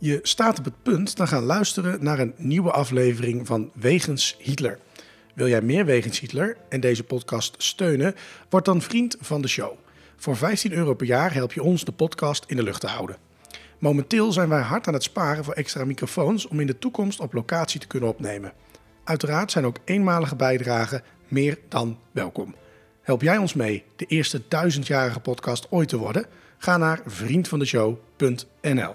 Je 0.00 0.18
staat 0.22 0.58
op 0.58 0.64
het 0.64 0.82
punt 0.82 1.16
te 1.16 1.26
gaan 1.26 1.42
luisteren 1.42 2.04
naar 2.04 2.18
een 2.18 2.34
nieuwe 2.36 2.70
aflevering 2.70 3.46
van 3.46 3.70
Wegens 3.74 4.36
Hitler. 4.38 4.78
Wil 5.34 5.48
jij 5.48 5.62
meer 5.62 5.84
Wegens 5.84 6.20
Hitler 6.20 6.56
en 6.68 6.80
deze 6.80 7.04
podcast 7.04 7.54
steunen? 7.62 8.14
Word 8.48 8.64
dan 8.64 8.82
vriend 8.82 9.16
van 9.20 9.42
de 9.42 9.48
show. 9.48 9.72
Voor 10.16 10.36
15 10.36 10.72
euro 10.72 10.94
per 10.94 11.06
jaar 11.06 11.34
help 11.34 11.52
je 11.52 11.62
ons 11.62 11.84
de 11.84 11.92
podcast 11.92 12.44
in 12.46 12.56
de 12.56 12.62
lucht 12.62 12.80
te 12.80 12.86
houden. 12.86 13.16
Momenteel 13.78 14.32
zijn 14.32 14.48
wij 14.48 14.60
hard 14.60 14.86
aan 14.86 14.94
het 14.94 15.02
sparen 15.02 15.44
voor 15.44 15.54
extra 15.54 15.84
microfoons 15.84 16.46
om 16.48 16.60
in 16.60 16.66
de 16.66 16.78
toekomst 16.78 17.20
op 17.20 17.32
locatie 17.32 17.80
te 17.80 17.86
kunnen 17.86 18.08
opnemen. 18.08 18.52
Uiteraard 19.04 19.50
zijn 19.50 19.66
ook 19.66 19.78
eenmalige 19.84 20.36
bijdragen 20.36 21.02
meer 21.28 21.58
dan 21.68 21.98
welkom. 22.10 22.54
Help 23.02 23.22
jij 23.22 23.36
ons 23.36 23.54
mee 23.54 23.84
de 23.96 24.06
eerste 24.06 24.42
duizendjarige 24.48 25.20
podcast 25.20 25.66
ooit 25.70 25.88
te 25.88 25.96
worden? 25.96 26.26
Ga 26.58 26.76
naar 26.76 27.00
vriendvandeshow.nl. 27.06 28.94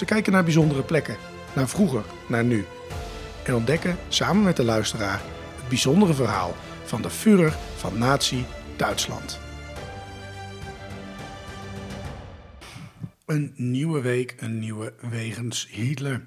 Ze 0.00 0.06
kijken 0.06 0.32
naar 0.32 0.44
bijzondere 0.44 0.82
plekken, 0.82 1.16
naar 1.54 1.68
vroeger, 1.68 2.04
naar 2.28 2.44
nu. 2.44 2.64
En 3.44 3.54
ontdekken 3.54 3.96
samen 4.08 4.42
met 4.42 4.56
de 4.56 4.64
luisteraar 4.64 5.20
het 5.56 5.68
bijzondere 5.68 6.14
verhaal 6.14 6.54
van 6.84 7.02
de 7.02 7.10
Führer 7.10 7.56
van 7.76 7.98
Nazi 7.98 8.44
Duitsland. 8.76 9.40
Een 13.26 13.52
nieuwe 13.56 14.00
week, 14.00 14.34
een 14.38 14.58
nieuwe 14.58 14.94
wegens 15.10 15.68
Hitler. 15.70 16.26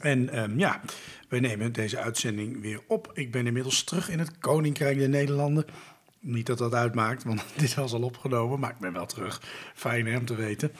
En 0.00 0.28
ehm, 0.28 0.58
ja, 0.58 0.80
we 1.28 1.38
nemen 1.38 1.72
deze 1.72 1.98
uitzending 1.98 2.60
weer 2.60 2.80
op. 2.88 3.10
Ik 3.14 3.32
ben 3.32 3.46
inmiddels 3.46 3.84
terug 3.84 4.08
in 4.08 4.18
het 4.18 4.38
Koninkrijk 4.38 4.98
der 4.98 5.08
Nederlanden. 5.08 5.64
Niet 6.20 6.46
dat 6.46 6.58
dat 6.58 6.74
uitmaakt, 6.74 7.24
want 7.24 7.44
dit 7.56 7.74
was 7.74 7.92
al 7.92 8.02
opgenomen, 8.02 8.60
maar 8.60 8.70
ik 8.70 8.78
ben 8.78 8.92
wel 8.92 9.06
terug. 9.06 9.42
Fijn 9.74 10.06
hè, 10.06 10.16
om 10.18 10.24
te 10.24 10.34
weten. 10.34 10.72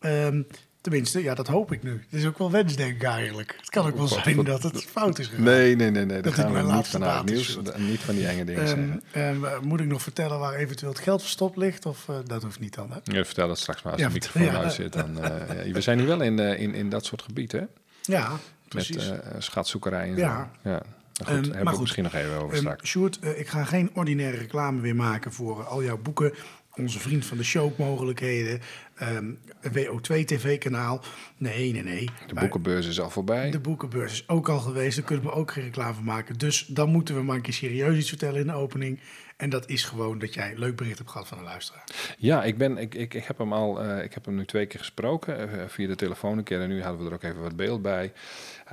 Ehm, 0.00 0.42
tenminste, 0.84 1.22
ja, 1.22 1.34
dat 1.34 1.46
hoop 1.46 1.72
ik 1.72 1.82
nu. 1.82 1.90
Het 2.10 2.20
is 2.20 2.26
ook 2.26 2.38
wel 2.38 2.50
wensdenk 2.50 3.02
eigenlijk. 3.02 3.54
Het 3.60 3.70
kan 3.70 3.86
ook 3.86 3.96
wel 3.96 4.06
zijn 4.08 4.44
dat 4.44 4.62
het 4.62 4.84
fout 4.84 5.18
is 5.18 5.26
gegaan. 5.26 5.42
Nee, 5.44 5.76
nee, 5.76 5.90
nee, 5.90 6.04
nee. 6.04 6.20
Dat 6.20 6.34
gaan 6.34 6.52
we 6.52 6.72
niet 6.72 6.86
vanuit. 6.88 7.24
Nieuws, 7.24 7.58
niet 7.76 8.00
van 8.00 8.14
die 8.14 8.26
enge 8.26 8.44
dingen 8.44 9.02
Ehm, 9.12 9.44
ehm, 9.44 9.66
moet 9.66 9.80
ik 9.80 9.86
nog 9.86 10.02
vertellen 10.02 10.38
waar 10.38 10.54
eventueel 10.54 10.92
het 10.92 11.00
geld 11.00 11.20
verstopt 11.20 11.56
ligt? 11.56 11.86
Of 11.86 12.08
eh, 12.08 12.16
dat 12.26 12.42
hoeft 12.42 12.60
niet 12.60 12.74
dan, 12.74 12.90
hè? 12.92 12.98
Je 13.16 13.24
vertel 13.24 13.48
het 13.48 13.58
straks 13.58 13.82
maar 13.82 13.92
als 13.92 14.00
Ja, 14.00 14.06
de 14.08 14.14
microfoon 14.14 14.42
ja. 14.42 14.62
uit 14.62 14.72
zit. 14.72 14.92
Dan, 14.92 15.22
eh, 15.22 15.66
ja, 15.66 15.72
we 15.72 15.80
zijn 15.80 15.98
nu 15.98 16.06
wel 16.06 16.20
in, 16.20 16.38
in, 16.38 16.74
in 16.74 16.88
dat 16.88 17.04
soort 17.04 17.22
gebieden, 17.22 17.60
hè? 17.60 17.66
Ja, 18.14 18.30
Met 18.30 18.38
precies. 18.68 19.10
eh 19.10 19.18
schatzoekerij 19.38 20.08
en 20.08 20.16
Ja. 20.16 20.50
zo. 20.62 20.70
Ja. 20.70 20.82
Goed, 21.18 21.26
Ehm, 21.28 21.34
hebben 21.34 21.52
maar 21.54 21.64
we 21.64 21.70
goed. 21.70 21.80
misschien 21.80 22.02
nog 22.02 22.14
even 22.14 22.34
over 22.36 22.48
Ehm, 22.52 22.56
straks. 22.60 22.88
Sjoerd, 22.90 23.18
ik 23.36 23.48
ga 23.48 23.64
geen 23.64 23.90
ordinaire 23.94 24.36
reclame 24.36 24.80
weer 24.80 24.96
maken 24.96 25.32
voor 25.32 25.64
al 25.64 25.82
jouw 25.84 25.98
boeken. 25.98 26.32
Onze 26.76 26.98
vriend 27.00 27.24
van 27.26 27.36
de 27.36 27.44
show 27.44 27.78
mogelijkheden. 27.78 28.60
ehm, 28.94 29.30
WO2 29.72 30.24
TV-kanaal. 30.24 31.00
Nee, 31.36 31.72
nee, 31.72 31.82
nee. 31.82 32.08
De 32.26 32.34
boekenbeurs 32.34 32.86
is 32.86 33.00
al 33.00 33.10
voorbij. 33.10 33.50
De 33.50 33.58
boekenbeurs 33.60 34.12
is 34.12 34.28
ook 34.28 34.48
al 34.48 34.58
geweest. 34.58 34.96
Daar 34.96 35.04
kunnen 35.04 35.24
we 35.24 35.32
ook 35.32 35.50
geen 35.52 35.64
reclame 35.64 35.94
van 35.94 36.04
maken. 36.04 36.38
Dus 36.38 36.66
dan 36.66 36.88
moeten 36.90 37.14
we 37.14 37.22
maar 37.22 37.36
een 37.36 37.42
keer 37.42 37.52
serieus 37.52 37.96
iets 37.98 38.08
vertellen 38.08 38.40
in 38.40 38.46
de 38.46 38.52
opening. 38.52 39.00
En 39.36 39.50
dat 39.50 39.68
is 39.68 39.84
gewoon 39.84 40.18
dat 40.18 40.34
jij 40.34 40.50
een 40.50 40.58
leuk 40.58 40.76
bericht 40.76 40.98
hebt 40.98 41.10
gehad 41.10 41.28
van 41.28 41.38
een 41.38 41.44
luisteraar. 41.44 41.84
Ja, 42.18 42.44
ik, 42.44 42.58
ben, 42.58 42.78
ik, 42.78 42.94
ik, 42.94 43.14
ik 43.14 43.24
heb 43.24 43.38
hem 43.38 43.52
al, 43.52 43.82
eh, 43.82 44.04
ik 44.04 44.14
heb 44.14 44.24
hem 44.24 44.34
nu 44.34 44.44
twee 44.44 44.66
keer 44.66 44.78
gesproken, 44.80 45.52
eh, 45.60 45.68
via 45.68 45.86
de 45.86 45.96
telefoon 45.96 46.38
een 46.38 46.44
keer. 46.44 46.60
En 46.60 46.68
nu 46.68 46.82
hadden 46.82 47.00
we 47.02 47.08
er 47.08 47.14
ook 47.14 47.22
even 47.22 47.42
wat 47.42 47.56
beeld 47.56 47.82
bij. 47.82 48.12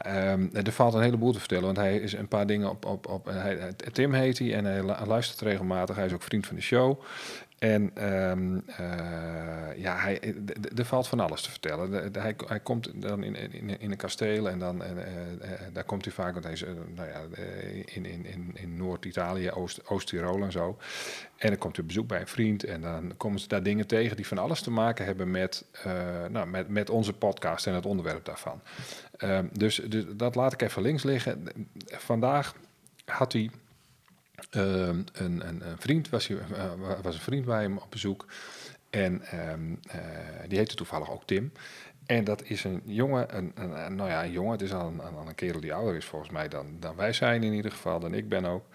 Ehm, 0.01 0.47
er 0.53 0.71
valt 0.71 0.93
een 0.93 1.01
heleboel 1.01 1.31
te 1.33 1.39
vertellen, 1.39 1.63
want 1.65 1.77
hij 1.77 1.97
is 1.97 2.13
een 2.13 2.27
paar 2.27 2.47
dingen 2.47 2.69
op... 2.69 2.85
op, 2.85 3.07
op 3.07 3.25
hij, 3.25 3.55
hij- 3.55 3.73
Tim 3.91 4.13
heet 4.13 4.39
hij 4.39 4.53
en 4.53 4.65
hij 4.65 4.81
lu- 4.85 5.05
luistert 5.05 5.41
regelmatig. 5.41 5.95
Hij 5.95 6.05
is 6.05 6.13
ook 6.13 6.23
vriend 6.23 6.47
van 6.47 6.55
de 6.55 6.61
show. 6.61 7.01
En 7.61 7.91
ehm, 7.93 8.57
eh, 8.67 9.81
ja, 9.81 9.97
hij, 9.97 10.19
d- 10.45 10.79
er 10.79 10.85
valt 10.85 11.07
van 11.07 11.19
alles 11.19 11.41
te 11.41 11.49
vertellen. 11.49 12.11
Hij, 12.13 12.35
hij 12.47 12.59
komt 12.59 13.01
dan 13.01 13.23
in, 13.23 13.35
in, 13.53 13.79
in 13.79 13.91
een 13.91 13.97
kasteel 13.97 14.49
en 14.49 14.59
dan, 14.59 14.83
eh, 14.83 14.91
eh, 14.91 15.53
eh, 15.53 15.59
daar 15.73 15.83
komt 15.83 16.05
hij 16.05 16.13
vaak, 16.13 16.31
want 16.33 16.43
hij 16.43 16.53
is 16.53 16.63
eh, 16.63 16.69
nou 16.95 17.07
ja, 17.09 17.21
eh, 17.33 17.75
in, 17.95 18.05
in, 18.05 18.51
in, 18.53 18.77
Noord-Italië, 18.77 19.51
Oost- 19.51 19.87
Oost-Tirol 19.89 20.43
en 20.43 20.51
zo. 20.51 20.77
En 21.37 21.47
dan 21.49 21.57
komt 21.57 21.75
hij 21.75 21.81
op 21.81 21.87
bezoek 21.87 22.07
bij 22.07 22.19
een 22.19 22.27
vriend 22.27 22.63
en 22.63 22.81
dan 22.81 23.13
komen 23.17 23.39
ze 23.39 23.47
daar 23.47 23.63
dingen 23.63 23.87
tegen 23.87 24.15
die 24.15 24.27
van 24.27 24.37
alles 24.37 24.61
te 24.61 24.71
maken 24.71 25.05
hebben 25.05 25.31
met, 25.31 25.65
eh, 25.83 26.25
nou, 26.29 26.47
met, 26.47 26.69
met 26.69 26.89
onze 26.89 27.13
podcast 27.13 27.67
en 27.67 27.73
het 27.73 27.85
onderwerp 27.85 28.25
daarvan. 28.25 28.61
Ehm, 29.17 29.45
dus, 29.51 29.75
dus 29.75 30.03
dat 30.15 30.35
laat 30.35 30.53
ik 30.53 30.61
even 30.61 30.81
links 30.81 31.03
liggen. 31.03 31.43
Vandaag 31.85 32.55
had 33.05 33.33
hij 33.33 33.49
een, 34.49 35.07
een, 35.13 35.41
een 35.47 35.77
vriend 35.77 36.09
was, 36.09 36.29
eh, 36.29 36.37
was 37.01 37.15
een 37.15 37.21
vriend 37.21 37.45
bij 37.45 37.61
hem 37.61 37.77
op 37.77 37.91
bezoek. 37.91 38.25
En 38.89 39.21
ehm, 39.21 39.75
eh, 39.87 39.99
die 40.47 40.57
heette 40.57 40.75
toevallig 40.75 41.11
ook 41.11 41.25
Tim. 41.25 41.51
En 42.05 42.23
dat 42.23 42.43
is 42.43 42.63
een 42.63 42.81
jongen, 42.85 43.37
een, 43.37 43.51
een, 43.55 43.95
nou 43.95 44.09
ja, 44.09 44.23
een 44.23 44.31
jongen, 44.31 44.51
het 44.51 44.61
is 44.61 44.73
al 44.73 44.87
een, 44.87 44.99
een, 44.99 45.27
een 45.27 45.35
kerel 45.35 45.59
die 45.59 45.73
ouder 45.73 45.95
is 45.95 46.05
volgens 46.05 46.31
mij 46.31 46.47
dan, 46.47 46.67
dan 46.79 46.95
wij 46.95 47.13
zijn 47.13 47.43
in 47.43 47.53
ieder 47.53 47.71
geval, 47.71 47.99
dan 47.99 48.13
ik 48.13 48.29
ben 48.29 48.45
ook. 48.45 48.65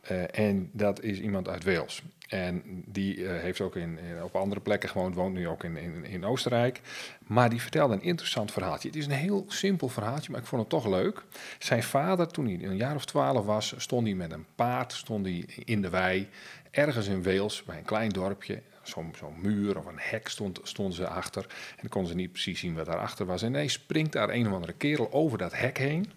Eh, 0.00 0.38
en 0.38 0.70
dat 0.72 1.02
is 1.02 1.20
iemand 1.20 1.48
uit 1.48 1.64
Wales. 1.64 2.02
En 2.30 2.62
die 2.86 3.26
eh, 3.26 3.40
heeft 3.40 3.60
ook 3.60 3.76
in, 3.76 3.98
op 4.22 4.36
andere 4.36 4.60
plekken 4.60 4.88
gewoond, 4.88 5.14
woont 5.14 5.34
nu 5.34 5.48
ook 5.48 5.64
in, 5.64 5.76
in, 5.76 6.04
in 6.04 6.24
Oostenrijk. 6.24 6.80
Maar 7.26 7.50
die 7.50 7.60
vertelde 7.60 7.94
een 7.94 8.02
interessant 8.02 8.52
verhaaltje. 8.52 8.88
Het 8.88 8.96
is 8.96 9.06
een 9.06 9.12
heel 9.12 9.44
simpel 9.48 9.88
verhaaltje, 9.88 10.30
maar 10.30 10.40
ik 10.40 10.46
vond 10.46 10.60
het 10.60 10.70
toch 10.70 10.86
leuk. 10.86 11.24
Zijn 11.58 11.82
vader, 11.82 12.28
toen 12.28 12.44
hij 12.44 12.62
een 12.62 12.76
jaar 12.76 12.94
of 12.94 13.04
twaalf 13.04 13.44
was, 13.44 13.74
stond 13.76 14.06
hij 14.06 14.14
met 14.14 14.32
een 14.32 14.46
paard 14.54 14.92
stond 14.92 15.26
hij 15.26 15.44
in 15.64 15.82
de 15.82 15.90
wei. 15.90 16.28
Ergens 16.70 17.06
in 17.06 17.22
Wales, 17.22 17.62
bij 17.62 17.78
een 17.78 17.84
klein 17.84 18.10
dorpje. 18.10 18.62
Zo'n 18.82 19.14
zo'n 19.16 19.40
muur 19.40 19.78
of 19.78 19.86
een 19.86 19.98
hek 19.98 20.28
stond, 20.28 20.60
stonden 20.62 20.94
ze 20.94 21.08
achter. 21.08 21.42
En 21.42 21.76
dan 21.80 21.88
konden 21.88 22.10
ze 22.10 22.16
niet 22.16 22.32
precies 22.32 22.60
zien 22.60 22.74
wat 22.74 22.86
daarachter 22.86 23.26
was. 23.26 23.42
En 23.42 23.48
ineens 23.48 23.72
springt 23.72 24.12
daar 24.12 24.28
een 24.28 24.46
of 24.46 24.52
andere 24.52 24.72
kerel 24.72 25.12
over 25.12 25.38
dat 25.38 25.56
hek 25.56 25.78
heen. 25.78 26.12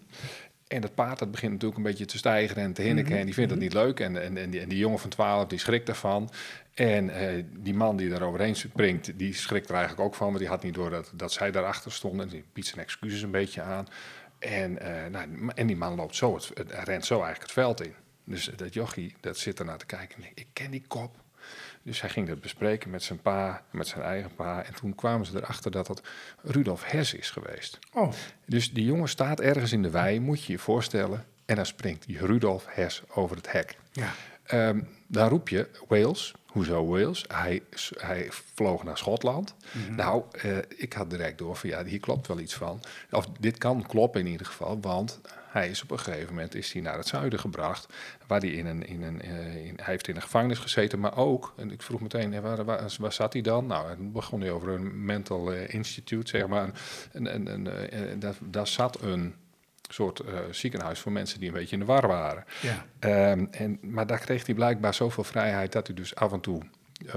En 0.68 0.80
dat 0.80 0.94
paard 0.94 1.18
dat 1.18 1.30
begint 1.30 1.52
natuurlijk 1.52 1.78
een 1.78 1.84
beetje 1.86 2.04
te 2.04 2.18
stijgen 2.18 2.56
en 2.56 2.72
te 2.72 2.82
hinniken. 2.82 3.18
En 3.18 3.24
die 3.24 3.34
vindt 3.34 3.50
het 3.50 3.60
niet 3.60 3.72
leuk. 3.72 4.00
En, 4.00 4.22
en, 4.22 4.36
en, 4.36 4.50
die, 4.50 4.60
en 4.60 4.68
die 4.68 4.78
jongen 4.78 4.98
van 4.98 5.10
12 5.10 5.46
die 5.46 5.58
schrikt 5.58 5.88
ervan. 5.88 6.30
En 6.74 7.10
eh, 7.10 7.44
die 7.58 7.74
man 7.74 7.96
die 7.96 8.08
daar 8.08 8.22
overheen 8.22 8.56
springt, 8.56 9.18
die 9.18 9.34
schrikt 9.34 9.68
er 9.68 9.74
eigenlijk 9.74 10.04
ook 10.06 10.14
van. 10.14 10.26
Want 10.26 10.38
die 10.38 10.48
had 10.48 10.62
niet 10.62 10.74
door 10.74 10.90
dat, 10.90 11.12
dat 11.14 11.32
zij 11.32 11.50
daarachter 11.50 11.92
stonden. 11.92 12.26
En 12.26 12.32
die 12.32 12.44
biedt 12.52 12.68
zijn 12.68 12.80
excuses 12.80 13.22
een 13.22 13.30
beetje 13.30 13.62
aan. 13.62 13.86
En, 14.38 14.78
eh, 14.78 15.10
nou, 15.10 15.50
en 15.54 15.66
die 15.66 15.76
man 15.76 15.94
loopt 15.94 16.16
zo, 16.16 16.34
het, 16.34 16.50
het- 16.54 16.72
rent 16.72 17.04
zo 17.04 17.14
eigenlijk 17.14 17.42
het 17.42 17.52
veld 17.52 17.82
in. 17.82 17.94
Dus 18.24 18.50
dat 18.56 18.74
jochie, 18.74 19.14
dat 19.20 19.38
zit 19.38 19.58
ernaar 19.58 19.78
te 19.78 19.86
kijken. 19.86 20.22
Ik 20.34 20.46
ken 20.52 20.70
die 20.70 20.84
kop. 20.88 21.16
Dus 21.84 22.00
hij 22.00 22.10
ging 22.10 22.28
dat 22.28 22.40
bespreken 22.40 22.90
met 22.90 23.02
zijn 23.02 23.20
pa, 23.20 23.62
met 23.70 23.86
zijn 23.88 24.02
eigen 24.02 24.34
pa. 24.34 24.62
En 24.64 24.74
toen 24.74 24.94
kwamen 24.94 25.26
ze 25.26 25.36
erachter 25.36 25.70
dat 25.70 25.86
dat 25.86 26.02
Rudolf 26.42 26.84
Hess 26.84 27.14
is 27.14 27.30
geweest. 27.30 27.78
Oh, 27.92 28.12
Dus 28.46 28.72
die 28.72 28.84
jongen 28.84 29.08
staat 29.08 29.40
ergens 29.40 29.72
in 29.72 29.82
de 29.82 29.90
wei, 29.90 30.20
moet 30.20 30.44
je 30.44 30.52
je 30.52 30.58
voorstellen. 30.58 31.24
En 31.44 31.56
dan 31.56 31.66
springt 31.66 32.06
die 32.06 32.26
Rudolf 32.26 32.64
Hess 32.68 33.02
over 33.14 33.36
het 33.36 33.52
hek. 33.52 33.76
ja. 33.92 34.12
Ehm, 34.44 34.80
dan 35.06 35.28
roep 35.28 35.48
je 35.48 35.68
Wales. 35.88 36.34
Hoezo 36.46 36.86
Wales? 36.86 37.24
Hij, 37.28 37.62
hij 37.96 38.28
vloog 38.30 38.84
naar 38.84 38.98
Schotland. 38.98 39.54
Nou, 39.90 40.22
eh, 40.30 40.56
ik 40.68 40.92
had 40.92 41.10
direct 41.10 41.38
door 41.38 41.56
van 41.56 41.68
ja, 41.68 41.84
hier 41.84 42.00
klopt 42.00 42.26
wel 42.26 42.38
iets 42.38 42.54
van. 42.54 42.80
Of 43.10 43.26
dit 43.40 43.58
kan 43.58 43.86
kloppen 43.86 44.20
in 44.20 44.26
ieder 44.26 44.46
geval, 44.46 44.80
want 44.80 45.20
hij 45.54 45.68
is 45.68 45.82
op 45.82 45.90
een 45.90 45.98
gegeven 45.98 46.34
moment 46.34 46.54
is 46.54 46.72
hij 46.72 46.82
naar 46.82 46.96
het 46.96 47.06
zuiden 47.06 47.38
gebracht, 47.38 47.86
waar 48.26 48.40
hij 48.40 48.48
in 48.48 48.66
een, 48.66 48.86
in 48.86 49.02
een, 49.02 49.22
eh, 49.22 49.66
in, 49.66 49.74
hij 49.76 49.92
heeft 49.92 50.08
in 50.08 50.16
een 50.16 50.22
gevangenis 50.22 50.58
gezeten, 50.58 51.00
maar 51.00 51.16
ook, 51.16 51.52
en 51.56 51.70
ik 51.70 51.82
vroeg 51.82 52.00
meteen, 52.00 52.40
waar, 52.40 52.64
waar, 52.64 52.94
waar 52.98 53.12
zat 53.12 53.32
hij 53.32 53.42
dan? 53.42 53.66
Nou, 53.66 53.96
toen 53.96 54.12
begon 54.12 54.40
hij 54.40 54.50
over 54.50 54.68
een 54.68 55.04
mental 55.04 55.52
eh, 55.52 55.74
institute, 55.74 56.38
zeg 56.38 56.46
maar, 56.46 56.70
en, 57.12 57.26
en, 57.26 57.48
en, 57.48 57.90
eh, 57.90 58.00
daar, 58.18 58.34
daar 58.40 58.66
zat 58.66 59.02
een 59.02 59.34
soort 59.90 60.22
ziekenhuis 60.50 60.98
voor 60.98 61.12
mensen 61.12 61.38
die 61.38 61.48
een 61.48 61.54
beetje 61.54 61.76
in 61.76 61.80
de 61.80 61.84
war 61.84 62.06
waren. 62.06 62.44
Ja. 62.60 62.86
Ehm, 62.98 63.46
en, 63.50 63.78
maar 63.82 64.06
daar 64.06 64.18
kreeg 64.18 64.46
hij 64.46 64.54
blijkbaar 64.54 64.94
zoveel 64.94 65.24
vrijheid 65.24 65.72
dat 65.72 65.86
hij 65.86 65.96
dus 65.96 66.14
af 66.14 66.32
en 66.32 66.40
toe 66.40 66.62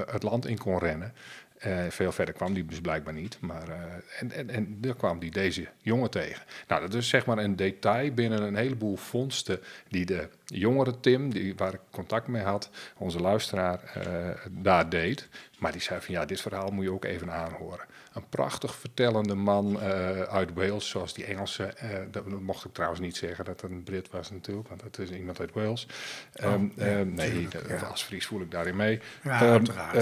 het 0.06 0.24
land 0.24 0.46
in 0.46 0.58
kon 0.58 0.80
rennen. 0.80 1.14
Eh, 1.58 1.86
veel 1.90 2.12
verder 2.12 2.34
kwam 2.34 2.54
die 2.54 2.66
dus 2.66 2.82
blijkbaar 2.82 3.14
niet. 3.14 3.38
Maar, 3.42 3.70
eh, 3.70 4.20
en, 4.20 4.32
en, 4.32 4.50
en 4.50 4.78
daar 4.82 4.96
kwam 4.96 5.20
hij 5.20 5.30
deze 5.30 5.68
jongen 5.82 6.10
tegen. 6.10 6.44
Nou, 6.68 6.82
dat 6.82 6.94
is 6.94 7.10
zeg 7.10 7.26
maar 7.26 7.38
een 7.38 7.56
detail 7.56 8.12
binnen 8.12 8.42
een 8.42 8.56
heleboel 8.56 8.96
vondsten 8.96 9.60
die 9.90 10.06
de 10.06 10.30
jongere 10.46 11.00
Tim, 11.00 11.34
die, 11.34 11.56
waar 11.56 11.74
ik 11.74 11.80
contact 11.92 12.28
mee 12.28 12.44
had, 12.44 12.70
onze 12.98 13.20
luisteraar, 13.20 13.84
eh, 13.84 14.30
daar 14.52 14.90
deed. 14.90 15.28
Maar 15.60 15.72
die 15.72 15.82
zei 15.82 16.02
van 16.02 16.14
ja, 16.14 16.26
dit 16.26 16.42
verhaal 16.42 16.72
moet 16.72 16.84
je 16.84 16.92
ook 16.92 17.06
even 17.06 17.32
aanhoren. 17.32 17.86
Een 18.18 18.30
prachtig 18.30 18.76
vertellende 18.76 19.36
man 19.36 19.82
eh, 19.82 20.22
uit 20.22 20.54
Wales, 20.54 20.90
zoals 20.90 21.14
die 21.14 21.26
Engelse. 21.26 21.64
eh, 21.64 21.90
dat 22.12 22.28
mocht 22.28 22.66
ik 22.66 22.74
trouwens 22.74 23.00
niet 23.02 23.16
zeggen 23.18 23.46
dat 23.46 23.62
het 23.62 23.72
een 23.72 23.84
Brit 23.84 24.10
was 24.10 24.32
natuurlijk, 24.32 24.68
want 24.68 24.82
het 24.82 24.98
is 24.98 25.10
iemand 25.10 25.40
uit 25.40 25.54
Wales. 25.54 25.88
Ehm, 26.34 26.66
ja, 26.76 26.86
ehm, 26.86 27.14
nee, 27.14 27.30
tuurlijk, 27.32 27.52
dat- 27.52 27.80
ja. 27.80 27.88
als 27.88 28.04
Fries 28.04 28.26
voel 28.26 28.42
ik 28.42 28.52
daarin 28.52 28.76
mee. 28.76 29.00
Ja, 29.24 29.42
Ehm, 29.42 29.52
uiteraard. 29.52 29.96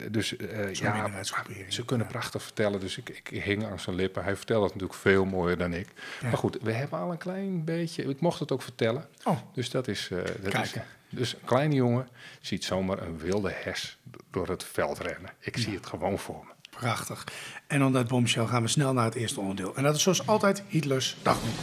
eh, 0.00 0.08
dus 0.10 0.34
ja, 0.72 1.22
ze 1.68 1.84
kunnen 1.84 2.06
prachtig 2.06 2.42
vertellen, 2.42 2.80
dus 2.80 2.96
ik, 2.98 3.08
ik 3.08 3.42
hing 3.42 3.64
aan 3.64 3.80
zijn 3.80 3.96
lippen. 3.96 4.24
Hij 4.24 4.36
vertelde 4.36 4.64
het 4.64 4.72
natuurlijk 4.74 5.00
veel 5.00 5.24
mooier 5.24 5.58
dan 5.58 5.72
ik. 5.72 5.88
Maar 6.22 6.36
goed, 6.38 6.58
we 6.62 6.72
hebben 6.72 6.98
al 6.98 7.10
een 7.10 7.18
klein 7.18 7.64
beetje... 7.64 8.02
Ik 8.04 8.20
mocht 8.20 8.40
het 8.40 8.52
ook 8.52 8.62
vertellen, 8.62 9.08
Oh, 9.24 9.38
dus 9.54 9.70
dat 9.70 9.88
is... 9.88 10.08
dat 10.40 10.52
Kijk. 10.52 10.64
is 10.64 10.74
dus 11.08 11.32
een 11.34 11.44
kleine 11.44 11.74
jongen 11.74 12.08
ziet 12.40 12.64
zomaar 12.64 13.02
een 13.02 13.18
wilde 13.18 13.52
hers 13.54 13.98
door 14.30 14.48
het 14.48 14.64
veld 14.64 14.98
rennen. 14.98 15.30
Ik 15.38 15.56
zie 15.56 15.74
het 15.74 15.86
gewoon 15.86 16.18
voor 16.18 16.44
me. 16.46 16.54
prachtig. 16.70 17.24
En 17.66 17.78
dan 17.78 17.92
dat 17.92 18.08
bombshell 18.08 18.46
gaan 18.46 18.62
we 18.62 18.68
snel 18.68 18.92
naar 18.92 19.04
het 19.04 19.14
eerste 19.14 19.40
onderdeel. 19.40 19.76
En 19.76 19.82
dat 19.82 19.96
is 19.96 20.02
zoals 20.02 20.26
altijd 20.26 20.62
Hitlers 20.68 21.16
dagboek. 21.22 21.58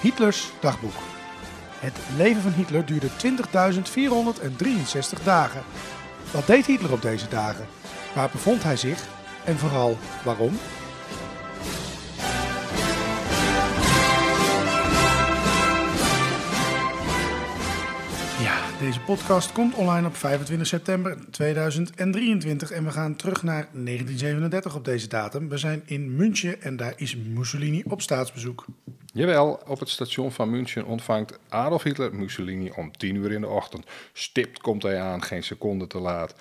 Hitlers 0.00 0.50
dagboek. 0.60 0.94
Het 1.78 1.98
leven 2.16 2.42
van 2.42 2.52
Hitler 2.52 2.86
duurde 2.86 3.08
20.463 5.18 5.24
dagen. 5.24 5.62
Wat 6.32 6.46
deed 6.46 6.66
Hitler 6.66 6.92
op 6.92 7.02
deze 7.02 7.28
dagen? 7.28 7.66
Waar 8.14 8.30
bevond 8.30 8.62
hij 8.62 8.76
zich? 8.76 9.06
En 9.44 9.58
vooral 9.58 9.98
waarom? 10.24 10.58
Deze 18.94 19.06
podcast 19.06 19.52
komt 19.52 19.74
online 19.74 20.06
op 20.06 20.16
25 20.16 20.66
september 20.66 21.18
2023 21.30 22.70
en 22.70 22.84
we 22.84 22.90
gaan 22.90 23.16
terug 23.16 23.42
naar 23.42 23.68
1937 23.72 24.74
op 24.74 24.84
deze 24.84 25.08
datum. 25.08 25.48
We 25.48 25.58
zijn 25.58 25.82
in 25.86 26.16
München 26.16 26.62
en 26.62 26.76
daar 26.76 26.92
is 26.96 27.16
Mussolini 27.16 27.82
op 27.88 28.02
staatsbezoek. 28.02 28.64
Jawel, 29.06 29.62
op 29.66 29.80
het 29.80 29.88
station 29.88 30.32
van 30.32 30.50
München 30.50 30.84
ontvangt 30.84 31.38
Adolf 31.48 31.82
Hitler 31.82 32.14
Mussolini 32.14 32.70
om 32.76 32.96
10 32.96 33.14
uur 33.14 33.32
in 33.32 33.40
de 33.40 33.48
ochtend. 33.48 33.86
Stipt 34.12 34.58
komt 34.58 34.82
hij 34.82 35.00
aan, 35.00 35.22
geen 35.22 35.42
seconde 35.42 35.86
te 35.86 35.98
laat. 35.98 36.34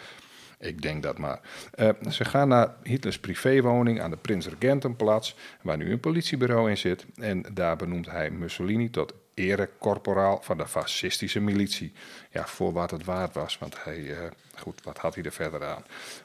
Ik 0.60 0.82
denk 0.82 1.04
dat 1.04 1.18
maar. 1.18 1.40
Eh, 1.72 1.90
ze 2.10 2.26
gaan 2.26 2.48
naar 2.48 2.76
Hitlers 2.84 3.20
privéwoning 3.20 4.02
aan 4.02 4.12
de 4.12 4.18
Prins 4.18 4.48
Regentenplatz, 4.48 5.36
waar 5.62 5.78
nu 5.78 5.92
een 5.92 6.00
politiebureau 6.00 6.70
in 6.70 6.78
zit. 6.78 7.06
En 7.16 7.46
daar 7.54 7.76
benoemt 7.76 8.10
hij 8.10 8.30
Mussolini 8.30 8.90
tot 8.90 9.14
erekorporaal 9.34 10.42
van 10.42 10.58
de 10.58 10.68
fascistische 10.68 11.40
militie. 11.40 11.94
Ja, 12.32 12.48
voor 12.48 12.74
wat 12.74 12.92
het 12.92 13.04
waard 13.04 13.34
was, 13.34 13.58
want 13.58 13.84
hij, 13.84 14.12
eh, 14.12 14.32
goed, 14.56 14.84
wat 14.84 14.98
had 14.98 15.16
hij 15.16 15.24
er 15.24 15.32
verder 15.32 15.64
aan? 15.64 15.84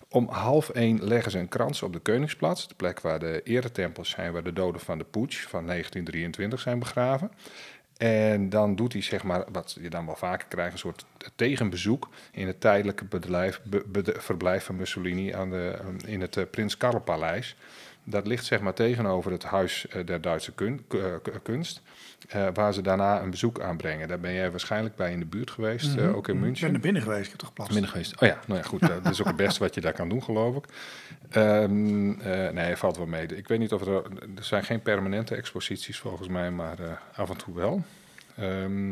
Om 0.09 0.29
half 0.29 0.69
één 0.69 1.05
leggen 1.05 1.31
ze 1.31 1.39
een 1.39 1.49
krans 1.49 1.83
op 1.83 1.93
de 1.93 1.99
Koningsplatz, 1.99 2.67
de 2.67 2.75
plek 2.75 3.01
waar 3.01 3.19
de 3.19 3.41
eretempels 3.45 4.11
zijn, 4.11 4.33
waar 4.33 4.43
de 4.43 4.53
doden 4.53 4.81
van 4.81 4.99
de 4.99 5.05
putsch 5.05 5.49
van 5.49 5.67
1923 5.67 6.61
zijn 6.61 6.79
begraven. 6.79 7.31
En 7.99 8.49
dan 8.49 8.77
doet 8.77 8.93
hij, 8.93 9.03
zeg 9.03 9.23
maar, 9.23 9.45
wat 9.53 9.77
je 9.81 9.91
dan 9.91 10.07
wel 10.07 10.17
vaker 10.17 10.49
krijgt, 10.49 10.73
een 10.73 10.79
soort 10.79 11.05
tegenbezoek 11.35 12.09
in 12.33 12.47
het 12.47 12.61
tijdelijke 12.61 13.05
verblijf 14.03 14.65
van 14.65 14.77
Mussolini 14.77 15.33
aan 15.33 15.51
de, 15.51 15.79
in 16.07 16.21
het 16.21 16.37
eh, 16.37 16.45
Prins 16.51 16.77
Karl 16.77 17.01
Paleis. 17.01 17.57
Dat 18.11 18.27
ligt 18.27 18.45
zeg 18.45 18.61
maar 18.61 18.75
tegenover 18.75 19.33
het 19.33 19.43
Huis 19.45 19.89
eh, 19.89 20.07
der 20.07 20.21
Duitse 20.21 20.53
k- 20.55 20.95
eh, 20.95 21.15
Kunst, 21.43 21.83
eh, 22.29 22.47
waar 22.55 22.75
ze 22.75 22.83
daarna 22.83 23.23
een 23.23 23.31
bezoek 23.31 23.61
aanbrengen. 23.61 24.09
Daar 24.09 24.21
ben 24.21 24.33
jij 24.33 24.51
waarschijnlijk 24.51 24.97
bij 24.97 25.13
in 25.13 25.19
de 25.19 25.27
buurt 25.27 25.51
geweest, 25.51 25.97
eh, 25.97 26.17
ook 26.17 26.29
in 26.29 26.35
Ik 26.35 26.41
ben 26.41 26.49
München. 26.49 26.75
er 26.75 26.81
binnen 26.81 27.03
geweest, 27.03 27.25
ik 27.25 27.31
heb 27.31 27.39
toch 27.39 27.53
plaats. 27.53 27.71
Minder 27.73 27.91
geweest. 27.91 28.21
Oh 28.23 28.29
ja, 28.29 28.39
nou 28.47 28.61
ja, 28.61 28.67
goed. 28.67 28.83
eh, 28.83 28.89
dat 29.03 29.13
is 29.13 29.21
ook 29.21 29.27
het 29.27 29.37
beste 29.47 29.61
wat 29.61 29.75
je 29.75 29.81
daar 29.81 29.93
kan 29.93 30.09
doen, 30.09 30.23
geloof 30.23 30.57
ik. 30.57 30.65
Eh, 31.31 31.65
nee, 32.53 32.77
valt 32.77 32.97
wel 32.97 33.07
mee. 33.07 33.27
Ik 33.27 33.49
weet 33.49 33.59
niet 33.59 33.73
of 33.73 33.87
er... 33.87 33.95
Er 34.37 34.45
zijn 34.45 34.65
geen 34.65 34.83
permanente 34.83 35.35
exposities 35.35 35.99
volgens 35.99 36.29
mij, 36.29 36.51
maar 36.51 36.79
eh, 36.79 36.91
af 37.15 37.31
en 37.31 37.37
toe 37.37 37.55
wel. 37.55 37.83
Ehm, 38.37 38.89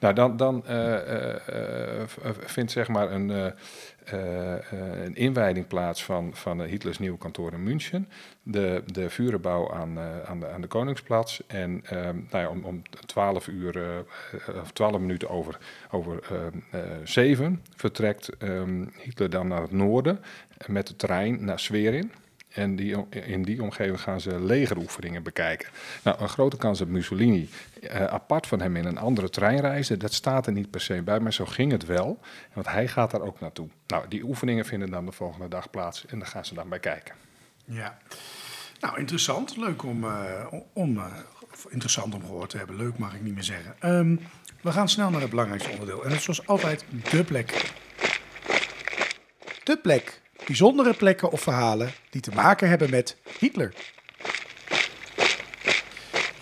nou, 0.00 0.14
dan, 0.14 0.36
dan 0.36 0.66
eh, 0.66 0.94
eh, 0.94 1.36
eh, 1.48 2.00
eh, 2.02 2.30
vindt 2.44 2.72
zeg 2.72 2.88
maar 2.88 3.10
een, 3.12 3.30
eh, 3.30 3.46
eh, 3.46 3.46
eh, 3.46 3.54
een 4.12 5.16
inwijding 5.16 5.66
plaats 5.66 6.04
van, 6.04 6.30
van 6.34 6.62
eh, 6.62 6.70
Hitlers 6.70 6.98
nieuwe 6.98 7.18
kantoor 7.18 7.52
in 7.52 7.62
München. 7.62 8.08
De, 8.42 8.82
de 8.86 9.10
vurenbouw 9.10 9.72
aan, 9.72 9.98
eh, 9.98 10.22
aan, 10.22 10.40
de, 10.40 10.48
aan 10.48 10.60
de 10.60 10.66
Koningsplatz. 10.66 11.40
En 11.46 11.80
ehm, 11.84 12.16
nou 12.30 12.44
ja, 12.44 12.48
om, 12.48 12.64
om 12.64 12.82
12 13.06 13.48
uur, 13.48 13.76
eh, 13.76 13.98
eh, 13.98 14.60
of 14.60 14.72
12 14.72 14.98
minuten 14.98 15.28
over, 15.28 15.58
over 15.90 16.22
ehm, 16.22 16.58
eh, 16.70 16.80
zeven 17.04 17.62
vertrekt 17.76 18.36
ehm, 18.36 18.84
Hitler 19.02 19.30
dan 19.30 19.48
naar 19.48 19.62
het 19.62 19.72
noorden 19.72 20.20
met 20.66 20.86
de 20.86 20.96
trein 20.96 21.44
naar 21.44 21.58
Schwerin. 21.58 22.12
En 22.50 22.76
die, 22.76 23.08
in 23.08 23.42
die 23.42 23.62
omgeving 23.62 24.00
gaan 24.00 24.20
ze 24.20 24.40
legeroefeningen 24.40 25.22
bekijken. 25.22 25.68
Nou, 26.04 26.20
een 26.20 26.28
grote 26.28 26.56
kans 26.56 26.78
dat 26.78 26.88
Mussolini 26.88 27.48
eh, 27.82 28.04
apart 28.04 28.46
van 28.46 28.60
hem 28.60 28.76
in 28.76 28.84
een 28.84 28.98
andere 28.98 29.30
trein 29.30 29.60
reisde, 29.60 29.96
dat 29.96 30.12
staat 30.12 30.46
er 30.46 30.52
niet 30.52 30.70
per 30.70 30.80
se 30.80 31.02
bij, 31.02 31.20
maar 31.20 31.32
zo 31.32 31.44
ging 31.44 31.72
het 31.72 31.86
wel. 31.86 32.18
Want 32.52 32.68
hij 32.68 32.88
gaat 32.88 33.10
daar 33.10 33.20
ook 33.20 33.40
naartoe. 33.40 33.68
Nou, 33.86 34.08
die 34.08 34.22
oefeningen 34.22 34.64
vinden 34.64 34.90
dan 34.90 35.06
de 35.06 35.12
volgende 35.12 35.48
dag 35.48 35.70
plaats 35.70 36.06
en 36.06 36.18
daar 36.18 36.28
gaan 36.28 36.44
ze 36.44 36.54
dan 36.54 36.68
bij 36.68 36.80
kijken. 36.80 37.14
Ja. 37.64 37.98
Nou, 38.80 38.98
interessant. 38.98 39.56
Leuk 39.56 39.82
om, 39.82 40.04
eh, 40.04 40.46
om 40.72 40.98
eh, 40.98 41.06
interessant 41.68 42.14
om 42.14 42.20
gehoord 42.20 42.50
te 42.50 42.56
hebben. 42.56 42.76
Leuk 42.76 42.98
mag 42.98 43.14
ik 43.14 43.22
niet 43.22 43.34
meer 43.34 43.42
zeggen. 43.42 43.74
Ehm, 43.78 44.16
we 44.60 44.72
gaan 44.72 44.88
snel 44.88 45.10
naar 45.10 45.20
het 45.20 45.30
belangrijkste 45.30 45.70
onderdeel. 45.70 46.02
En 46.02 46.08
dat 46.08 46.18
is 46.18 46.24
zoals 46.24 46.46
altijd 46.46 46.84
de 47.10 47.24
plek. 47.24 47.72
De 49.64 49.78
plek. 49.82 50.20
Bijzondere 50.46 50.94
plekken 50.94 51.30
of 51.30 51.40
verhalen 51.40 51.92
die 52.10 52.20
te 52.20 52.30
maken 52.34 52.68
hebben 52.68 52.90
met 52.90 53.16
Hitler. 53.38 53.74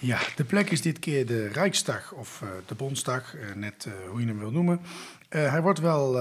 Ja, 0.01 0.19
de 0.37 0.45
plek 0.45 0.71
is 0.71 0.83
dit 0.83 0.99
keer 0.99 1.27
de 1.27 1.49
Rijksdag 1.49 2.13
of 2.13 2.43
eh, 2.43 2.49
de 2.67 2.75
Bondsdag, 2.75 3.35
eh, 3.35 3.55
net 3.55 3.87
eh, 3.87 3.93
hoe 4.11 4.21
je 4.21 4.27
hem 4.27 4.39
wil 4.39 4.51
noemen. 4.51 4.81
Hij 5.29 5.63
wordt 5.63 5.81
wel 5.81 6.17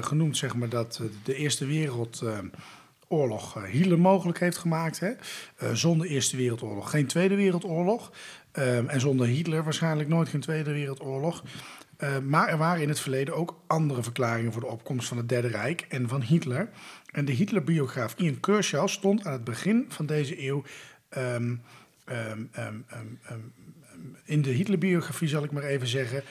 genoemd, 0.00 0.36
zeg 0.36 0.54
maar, 0.54 0.68
dat 0.68 1.00
de 1.24 1.34
Eerste 1.34 1.66
Wereldoorlog 1.66 3.64
Hitler 3.66 3.98
mogelijk 3.98 4.40
heeft 4.40 4.56
gemaakt. 4.56 5.00
Hè? 5.00 5.12
Zonder 5.72 6.06
Eerste 6.06 6.36
Wereldoorlog 6.36 6.90
geen 6.90 7.06
Tweede 7.06 7.34
Wereldoorlog. 7.34 8.12
Ehm, 8.52 8.86
en 8.86 9.00
zonder 9.00 9.26
Hitler 9.26 9.64
waarschijnlijk 9.64 10.08
nooit 10.08 10.28
geen 10.28 10.40
Tweede 10.40 10.72
Wereldoorlog. 10.72 11.42
Eh, 12.00 12.18
maar 12.18 12.48
er 12.48 12.56
waren 12.56 12.82
in 12.82 12.88
het 12.88 13.00
verleden 13.00 13.34
ook 13.34 13.60
andere 13.66 14.02
verklaringen 14.02 14.52
voor 14.52 14.60
de 14.60 14.66
opkomst 14.66 15.08
van 15.08 15.16
het 15.16 15.28
Derde 15.28 15.48
Rijk 15.48 15.86
en 15.88 16.08
van 16.08 16.22
Hitler. 16.22 16.68
En 17.10 17.24
de 17.24 17.32
Hitler-biograaf 17.32 18.14
Ian 18.16 18.40
Kershaw 18.40 18.88
stond 18.88 19.26
aan 19.26 19.32
het 19.32 19.44
begin 19.44 19.86
van 19.88 20.06
deze 20.06 20.46
eeuw 20.46 20.62
ehm, 21.08 21.54
ehm, 22.04 22.42
ehm, 22.52 22.76
in 24.24 24.42
de 24.42 24.50
Hitler-biografie, 24.50 25.28
zal 25.28 25.44
ik 25.44 25.50
maar 25.50 25.62
even 25.62 25.86
zeggen, 25.86 26.22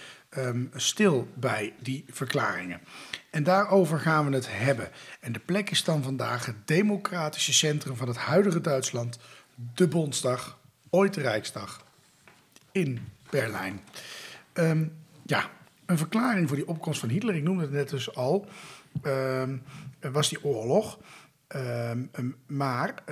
stil 0.73 1.27
bij 1.33 1.73
die 1.79 2.05
verklaringen. 2.07 2.81
En 3.29 3.43
daarover 3.43 3.99
gaan 3.99 4.29
we 4.29 4.35
het 4.35 4.47
hebben. 4.49 4.89
En 5.19 5.31
de 5.31 5.39
plek 5.39 5.69
is 5.69 5.83
dan 5.83 6.03
vandaag 6.03 6.45
het 6.45 6.67
democratische 6.67 7.53
centrum 7.53 7.95
van 7.95 8.07
het 8.07 8.17
huidige 8.17 8.61
Duitsland, 8.61 9.19
de 9.75 9.87
Bondsdag, 9.87 10.59
ooit 10.89 11.13
de 11.13 11.21
Rijksdag, 11.21 11.85
in 12.71 13.07
Berlijn. 13.29 13.79
Ja, 15.25 15.49
een 15.89 15.97
verklaring 15.97 16.47
voor 16.47 16.57
die 16.57 16.67
opkomst 16.67 16.99
van 16.99 17.09
Hitler, 17.09 17.35
ik 17.35 17.43
noemde 17.43 17.61
het 17.61 17.71
net 17.71 17.89
dus 17.89 18.15
al, 18.15 18.45
ehm, 19.01 19.57
was 20.11 20.29
die 20.29 20.43
oorlog. 20.43 20.99
Ehm, 21.47 22.03
ehm, 22.11 22.29
maar 22.45 23.03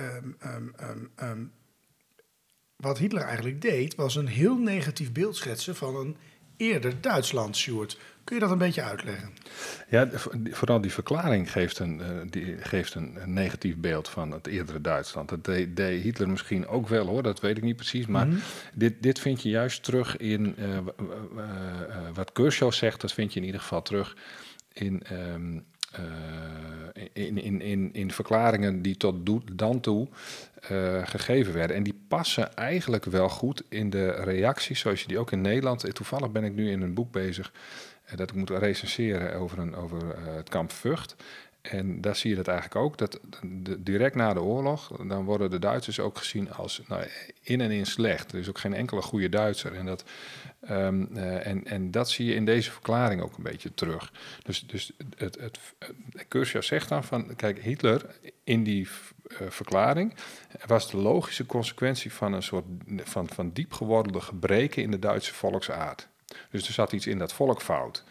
wat 2.76 2.98
Hitler 2.98 3.22
eigenlijk 3.22 3.60
deed, 3.60 3.94
was 3.94 4.16
een 4.16 4.26
heel 4.26 4.56
negatief 4.56 5.12
beeld 5.12 5.36
schetsen 5.36 5.76
van 5.76 5.96
een 5.96 6.16
eerder 6.58 7.00
Duitsland, 7.00 7.56
Sjoerd. 7.56 7.98
Kun 8.24 8.36
je 8.36 8.42
dat 8.42 8.52
een 8.52 8.58
beetje 8.58 8.82
uitleggen? 8.82 9.30
Ja, 9.88 10.08
vooral 10.50 10.80
die 10.80 10.92
verklaring 10.92 11.52
geeft 11.52 11.78
een, 11.78 12.00
uh, 12.00 12.06
die 12.30 12.56
geeft 12.60 12.94
een, 12.94 13.18
negatief 13.24 13.76
beeld 13.76 14.08
van 14.08 14.30
het 14.30 14.46
eerdere 14.46 14.80
Duitsland. 14.80 15.28
Dat 15.28 15.44
deed, 15.44 15.78
Hitler 16.02 16.28
misschien 16.28 16.66
ook 16.66 16.88
wel 16.88 17.06
hoor, 17.06 17.22
dat 17.22 17.40
weet 17.40 17.56
ik 17.56 17.62
niet 17.62 17.76
precies. 17.76 18.06
Maar 18.06 18.26
mhm. 18.26 18.38
dit, 18.74 19.02
dit 19.02 19.18
vind 19.18 19.42
je 19.42 19.48
juist 19.48 19.82
terug 19.82 20.16
in 20.16 20.56
uh, 20.58 20.78
wat 22.14 22.32
Kershaw 22.32 22.72
zegt, 22.72 23.00
dat 23.00 23.12
vind 23.12 23.32
je 23.32 23.40
in 23.40 23.46
ieder 23.46 23.60
geval 23.60 23.82
terug 23.82 24.16
in. 24.72 25.02
Um, 25.12 25.64
in, 27.12 27.38
in, 27.38 27.60
in, 27.60 27.90
in 27.92 28.12
verklaringen 28.12 28.82
die 28.82 28.96
tot 28.96 29.14
dan 29.52 29.80
toe 29.80 30.08
uh, 30.70 31.06
gegeven 31.06 31.52
werden. 31.52 31.76
En 31.76 31.82
die 31.82 32.00
passen 32.08 32.56
eigenlijk 32.56 33.04
wel 33.04 33.28
goed 33.28 33.62
in 33.68 33.90
de 33.90 34.10
reacties 34.10 34.80
zoals 34.80 35.00
je 35.00 35.08
die 35.08 35.18
ook 35.18 35.32
in 35.32 35.40
Nederland... 35.40 35.94
Toevallig 35.94 36.30
ben 36.30 36.44
ik 36.44 36.54
nu 36.54 36.70
in 36.70 36.82
een 36.82 36.94
boek 36.94 37.12
bezig 37.12 37.52
dat 38.14 38.30
ik 38.30 38.36
moet 38.36 38.50
recenseren 38.50 39.34
over, 39.34 39.58
een, 39.58 39.76
over 39.76 39.98
het 40.34 40.48
kamp 40.48 40.72
Vught. 40.72 41.16
En 41.70 42.00
daar 42.00 42.16
zie 42.16 42.30
je 42.30 42.36
dat 42.36 42.48
eigenlijk 42.48 42.80
ook. 42.80 42.98
Dat 42.98 43.20
direct 43.78 44.14
na 44.14 44.34
de 44.34 44.42
oorlog, 44.42 44.90
dan 45.06 45.24
worden 45.24 45.50
de 45.50 45.58
Duitsers 45.58 46.00
ook 46.00 46.18
gezien 46.18 46.52
als 46.52 46.82
nou, 46.86 47.06
in 47.42 47.60
en 47.60 47.70
in 47.70 47.86
slecht. 47.86 48.32
Er 48.32 48.38
is 48.38 48.48
ook 48.48 48.58
geen 48.58 48.74
enkele 48.74 49.02
goede 49.02 49.28
Duitser. 49.28 49.74
En 49.74 49.86
dat, 49.86 50.04
um, 50.70 51.08
uh, 51.12 51.46
en, 51.46 51.66
en 51.66 51.90
dat 51.90 52.10
zie 52.10 52.26
je 52.26 52.34
in 52.34 52.44
deze 52.44 52.70
verklaring 52.70 53.22
ook 53.22 53.36
een 53.36 53.42
beetje 53.42 53.74
terug. 53.74 54.12
Dus, 54.42 54.66
dus 54.66 54.92
het, 55.16 55.38
het, 55.40 55.58
zegt 56.64 56.88
dan 56.88 57.04
van, 57.04 57.36
kijk, 57.36 57.62
Hitler 57.62 58.06
in 58.44 58.62
die 58.62 58.88
uh, 59.28 59.38
verklaring 59.48 60.14
was 60.66 60.90
de 60.90 60.96
logische 60.96 61.46
consequentie 61.46 62.12
van 62.12 62.32
een 62.32 62.42
soort 62.42 62.64
van, 62.96 63.28
van 63.28 63.50
diep 63.52 63.72
geworden 63.72 64.22
gebreken 64.22 64.82
in 64.82 64.90
de 64.90 64.98
Duitse 64.98 65.34
volksaard. 65.34 66.08
Dus 66.50 66.66
er 66.66 66.72
zat 66.72 66.92
iets 66.92 67.06
in 67.06 67.18
dat 67.18 67.32
volk 67.32 67.62
fout. 67.62 68.04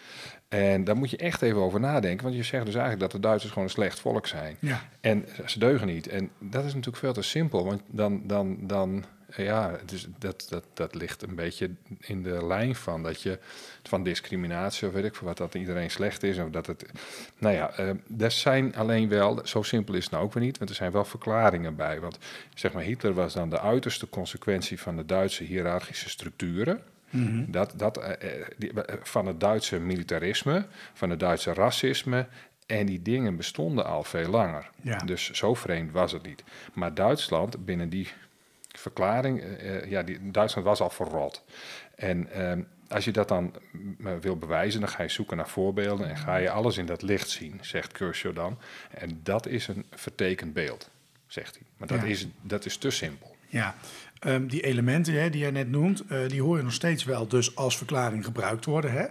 En 0.47 0.83
daar 0.83 0.97
moet 0.97 1.09
je 1.09 1.17
echt 1.17 1.41
even 1.41 1.61
over 1.61 1.79
nadenken. 1.79 2.23
Want 2.23 2.35
je 2.35 2.43
zegt 2.43 2.65
dus 2.65 2.75
eigenlijk 2.75 3.03
dat 3.03 3.21
de 3.21 3.27
Duitsers 3.27 3.51
gewoon 3.51 3.67
een 3.67 3.73
slecht 3.73 3.99
volk 3.99 4.27
zijn. 4.27 4.57
Ja. 4.59 4.89
En 5.01 5.25
ze 5.45 5.59
deugen 5.59 5.87
niet. 5.87 6.07
En 6.07 6.29
dat 6.39 6.65
is 6.65 6.73
natuurlijk 6.73 6.97
veel 6.97 7.13
te 7.13 7.21
simpel. 7.21 7.65
Want 7.65 7.81
dan, 7.87 8.21
dan, 8.27 8.57
dan 8.61 9.05
ja, 9.35 9.79
dus 9.85 10.07
dat, 10.19 10.45
dat, 10.49 10.63
dat 10.73 10.95
ligt 10.95 11.21
een 11.21 11.35
beetje 11.35 11.71
in 11.99 12.23
de 12.23 12.45
lijn 12.45 12.75
van 12.75 13.03
dat 13.03 13.21
je 13.21 13.39
van 13.83 14.03
discriminatie 14.03 14.87
of 14.87 14.93
weet 14.93 15.05
ik 15.05 15.15
veel 15.15 15.27
wat, 15.27 15.37
dat 15.37 15.55
iedereen 15.55 15.91
slecht 15.91 16.23
is. 16.23 16.37
Of 16.37 16.49
dat 16.49 16.65
het. 16.65 16.85
Nou 17.37 17.55
ja, 17.55 17.79
uh, 17.79 17.89
er 18.19 18.31
zijn 18.31 18.75
alleen 18.75 19.09
wel, 19.09 19.39
zo 19.43 19.61
simpel 19.61 19.93
is 19.93 20.03
het 20.03 20.11
nou 20.11 20.23
ook 20.23 20.33
weer 20.33 20.43
niet, 20.43 20.57
want 20.57 20.69
er 20.69 20.75
zijn 20.75 20.91
wel 20.91 21.05
verklaringen 21.05 21.75
bij. 21.75 21.99
Want 21.99 22.17
zeg 22.55 22.73
maar, 22.73 22.83
Hitler 22.83 23.13
was 23.13 23.33
dan 23.33 23.49
de 23.49 23.59
uiterste 23.59 24.09
consequentie 24.09 24.79
van 24.79 24.95
de 24.95 25.05
Duitse 25.05 25.43
hiërarchische 25.43 26.09
structuren. 26.09 26.81
Mhm. 27.09 27.51
dat, 27.51 27.73
dat, 27.75 27.97
uh, 27.97 28.05
die, 28.57 28.71
van 29.01 29.25
het 29.25 29.39
Duitse 29.39 29.79
militarisme, 29.79 30.65
van 30.93 31.09
het 31.09 31.19
Duitse 31.19 31.53
racisme. 31.53 32.27
En 32.65 32.85
die 32.85 33.01
dingen 33.01 33.35
bestonden 33.35 33.85
al 33.85 34.03
veel 34.03 34.29
langer. 34.29 34.69
Ja. 34.81 34.97
Dus 34.97 35.31
zo 35.31 35.53
vreemd 35.53 35.91
was 35.91 36.11
het 36.11 36.23
niet. 36.23 36.43
Maar 36.73 36.93
Duitsland, 36.93 37.65
binnen 37.65 37.89
die 37.89 38.07
verklaring, 38.67 39.43
uh, 39.43 39.89
ja, 39.89 40.03
die, 40.03 40.31
Duitsland 40.31 40.67
was 40.67 40.81
al 40.81 40.89
verrot. 40.89 41.43
En 41.95 42.27
uh, 42.37 42.51
als 42.87 43.05
je 43.05 43.11
dat 43.11 43.27
dan 43.27 43.53
wil 44.21 44.37
bewijzen, 44.37 44.79
dan 44.79 44.89
ga 44.89 45.03
je 45.03 45.09
zoeken 45.09 45.37
naar 45.37 45.49
voorbeelden 45.49 46.09
en 46.09 46.17
ga 46.17 46.35
je 46.35 46.49
alles 46.49 46.77
in 46.77 46.85
dat 46.85 47.01
licht 47.01 47.29
zien, 47.29 47.59
zegt 47.61 47.91
Kershaw 47.91 48.35
dan. 48.35 48.57
En 48.89 49.19
dat 49.23 49.47
is 49.47 49.67
een 49.67 49.85
vertekend 49.91 50.53
beeld, 50.53 50.89
zegt 51.27 51.55
hij. 51.55 51.65
Maar 51.77 51.87
dat, 51.87 52.03
is, 52.03 52.27
dat 52.41 52.65
is 52.65 52.77
te 52.77 52.89
simpel. 52.89 53.35
Ja, 53.47 53.75
Um, 54.25 54.47
die 54.47 54.61
elementen 54.61 55.13
hè, 55.13 55.29
die 55.29 55.41
jij 55.41 55.51
net 55.51 55.69
noemt, 55.69 56.03
uh, 56.11 56.27
die 56.27 56.41
horen 56.41 56.63
nog 56.63 56.73
steeds 56.73 57.03
wel 57.03 57.27
dus 57.27 57.55
als 57.55 57.77
verklaring 57.77 58.25
gebruikt 58.25 58.65
worden. 58.65 58.91
Hè. 58.91 59.05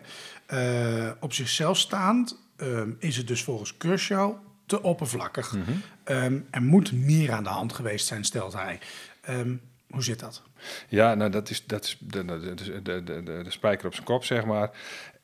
Uh, 1.06 1.10
op 1.20 1.32
zichzelf 1.32 1.78
staand 1.78 2.40
um, 2.56 2.96
is 2.98 3.16
het 3.16 3.26
dus 3.26 3.42
volgens 3.42 3.76
Kershaw 3.76 4.34
te 4.66 4.82
oppervlakkig. 4.82 5.52
Mm 5.52 5.62
-hmm. 5.64 5.82
um, 6.04 6.46
er 6.50 6.62
moet 6.62 6.92
meer 6.92 7.32
aan 7.32 7.42
de 7.42 7.48
hand 7.48 7.72
geweest 7.72 8.06
zijn, 8.06 8.24
stelt 8.24 8.52
hij. 8.52 8.78
hoe 9.90 10.02
zit 10.02 10.20
dat? 10.20 10.42
Ja, 10.88 11.14
nou 11.14 11.30
dat 11.30 11.50
is, 11.50 11.66
dat 11.66 11.84
is 11.84 11.96
de, 12.00 12.24
de, 12.24 12.82
de, 12.82 13.22
de, 13.42 13.44
spijker 13.48 13.86
op 13.86 13.94
zijn 13.94 14.06
kop, 14.06 14.24
zeg 14.24 14.44
maar. 14.44 14.70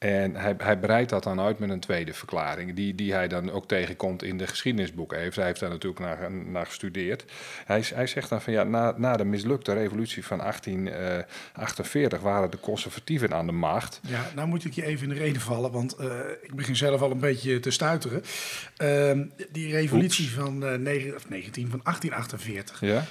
En 0.03 0.37
hij, 0.37 0.55
hij 0.59 0.79
breidt 0.79 1.11
dat 1.11 1.23
dan 1.23 1.41
uit 1.41 1.59
met 1.59 1.71
een 1.71 1.81
tweede 1.81 2.13
verklaring, 2.13 2.75
die, 2.75 2.95
die 2.95 3.13
hij 3.13 3.29
dan 3.29 3.51
ook 3.51 3.69
tegenkomt 3.69 4.23
in 4.23 4.39
de 4.39 4.47
geschiedenisboeken. 4.47 5.17
Hij 5.17 5.25
heeft, 5.25 5.37
hij 5.37 5.47
heeft 5.47 5.61
daar 5.61 5.71
natuurlijk 5.71 6.01
naar, 6.01 6.33
naar 6.33 6.67
gestudeerd. 6.67 7.25
Hij, 7.65 7.85
hij 7.95 8.07
zegt 8.07 8.29
dan 8.29 8.43
van 8.43 8.53
ja, 8.53 8.65
na, 8.65 8.95
na 8.97 9.17
de 9.17 9.25
mislukte 9.25 9.73
revolutie 9.73 10.25
van 10.25 10.39
1848 10.39 12.19
uh, 12.19 12.25
waren 12.25 12.51
de 12.51 12.61
conservatieven 12.61 13.35
aan 13.35 13.47
de 13.47 13.53
macht. 13.53 14.01
Ja, 14.07 14.31
nou 14.35 14.49
moet 14.49 14.65
ik 14.65 14.73
je 14.73 14.85
even 14.85 15.09
in 15.09 15.15
de 15.15 15.21
reden 15.21 15.43
vallen, 15.43 15.71
want 15.71 15.97
uh, 16.01 16.07
ik 16.43 16.55
begin 16.55 16.77
zelf 16.77 17.03
al 17.03 17.11
een 17.11 17.21
beetje 17.21 17.61
te 17.61 17.71
stuiteren. 17.71 18.23
Uh, 18.83 19.27
die 19.53 19.73
revolutie 19.73 20.31
van, 20.31 20.65
uh, 20.65 20.75
9, 20.75 21.15
of 21.15 21.29
19, 21.29 21.71
van 21.71 21.81
1848. 21.83 22.81
Ja? 22.81 23.05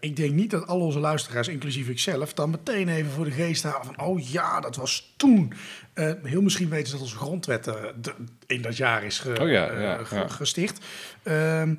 Ik 0.00 0.16
denk 0.16 0.32
niet 0.32 0.50
dat 0.50 0.66
al 0.66 0.80
onze 0.80 0.98
luisteraars, 0.98 1.37
inclusief 1.46 1.88
ikzelf, 1.88 2.34
dan 2.34 2.50
meteen 2.50 2.88
even 2.88 3.10
voor 3.10 3.24
de 3.24 3.30
geest 3.30 3.62
halen 3.62 3.84
van 3.84 4.00
oh 4.00 4.30
ja, 4.30 4.60
dat 4.60 4.76
was 4.76 5.12
toen. 5.16 5.52
Uh, 5.94 6.12
heel 6.22 6.42
misschien 6.42 6.68
weten 6.68 6.86
ze 6.86 6.92
dat 6.92 7.02
onze 7.02 7.16
grondwet 7.16 7.64
de, 7.64 8.14
in 8.46 8.62
dat 8.62 8.76
jaar 8.76 9.04
is 9.04 9.18
ge, 9.18 9.36
oh 9.40 9.48
ja, 9.48 9.80
ja, 9.80 10.00
ja. 10.10 10.28
gesticht. 10.28 10.84
Um, 11.22 11.78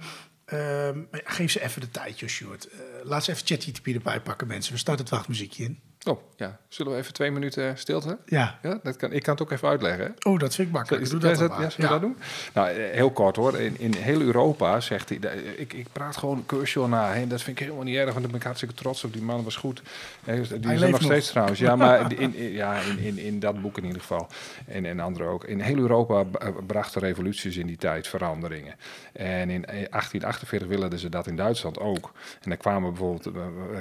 um, 0.53 1.07
geef 1.11 1.51
ze 1.51 1.63
even 1.63 1.81
de 1.81 1.91
tijd, 1.91 2.23
Sjoerd. 2.25 2.67
laat 3.03 3.23
ze 3.23 3.31
even 3.31 3.47
ChatGPT 3.47 3.87
erbij 3.87 4.21
pakken, 4.21 4.47
mensen. 4.47 4.73
We 4.73 4.79
starten 4.79 5.05
het 5.05 5.13
wachtmuziekje 5.13 5.63
in. 5.63 5.79
Oh, 6.07 6.19
ja. 6.35 6.59
Zullen 6.67 6.91
we 6.91 6.97
even 6.97 7.13
twee 7.13 7.31
minuten 7.31 7.77
stilte? 7.77 8.17
Ja. 8.25 8.59
ja 8.61 8.79
dat 8.83 8.95
kan, 8.95 9.11
ik 9.11 9.23
kan 9.23 9.33
het 9.33 9.43
ook 9.43 9.51
even 9.51 9.67
uitleggen. 9.67 10.05
Hè? 10.05 10.29
Oh, 10.29 10.39
dat 10.39 10.55
vind 10.55 10.67
ik 10.67 10.73
makkelijk. 10.73 11.03
Is, 11.03 11.09
Doe 11.09 11.19
dat, 11.19 11.37
dat, 11.37 11.51
ja, 11.59 11.69
we 11.77 11.87
dat 11.87 12.01
doen? 12.01 12.17
Nou, 12.53 12.69
heel 12.69 13.11
kort 13.11 13.35
hoor. 13.35 13.59
In, 13.59 13.79
in 13.79 13.93
heel 13.93 14.21
Europa 14.21 14.79
zegt 14.79 15.09
hij... 15.09 15.17
Ik, 15.57 15.73
ik 15.73 15.87
praat 15.91 16.17
gewoon 16.17 16.45
Kershaw 16.45 16.87
na. 16.87 17.13
Hè. 17.13 17.27
Dat 17.27 17.41
vind 17.41 17.59
ik 17.59 17.63
helemaal 17.63 17.85
niet 17.85 17.95
erg, 17.95 18.05
want 18.05 18.19
daar 18.19 18.27
ben 18.27 18.39
ik 18.39 18.43
hartstikke 18.43 18.75
trots 18.75 19.03
op. 19.03 19.13
Die 19.13 19.21
man 19.21 19.43
was 19.43 19.55
goed. 19.55 19.81
Die 20.23 20.33
hij 20.61 20.75
is 20.75 20.81
er 20.81 20.89
nog 20.89 21.01
steeds 21.01 21.29
trouwens. 21.29 21.59
Ja, 21.59 21.75
maar 21.75 22.11
in, 22.11 22.35
in, 22.35 22.51
ja, 22.51 22.79
in, 22.79 22.99
in, 22.99 23.17
in 23.17 23.39
dat 23.39 23.61
boek 23.61 23.77
in 23.77 23.85
ieder 23.85 24.01
geval. 24.01 24.27
En, 24.65 24.85
en 24.85 24.99
andere 24.99 25.25
ook. 25.25 25.43
In 25.43 25.59
heel 25.59 25.77
Europa 25.77 26.25
brachten 26.67 27.01
revoluties 27.01 27.57
in 27.57 27.67
die 27.67 27.77
tijd 27.77 28.07
veranderingen. 28.07 28.75
En 29.11 29.49
in 29.49 29.61
1848 29.61 30.67
wilden 30.67 30.99
ze 30.99 31.09
dat 31.09 31.27
in 31.27 31.35
Duitsland 31.35 31.79
ook. 31.79 32.11
En 32.41 32.49
dan 32.49 32.57
kwamen 32.57 32.89
bijvoorbeeld 32.89 33.29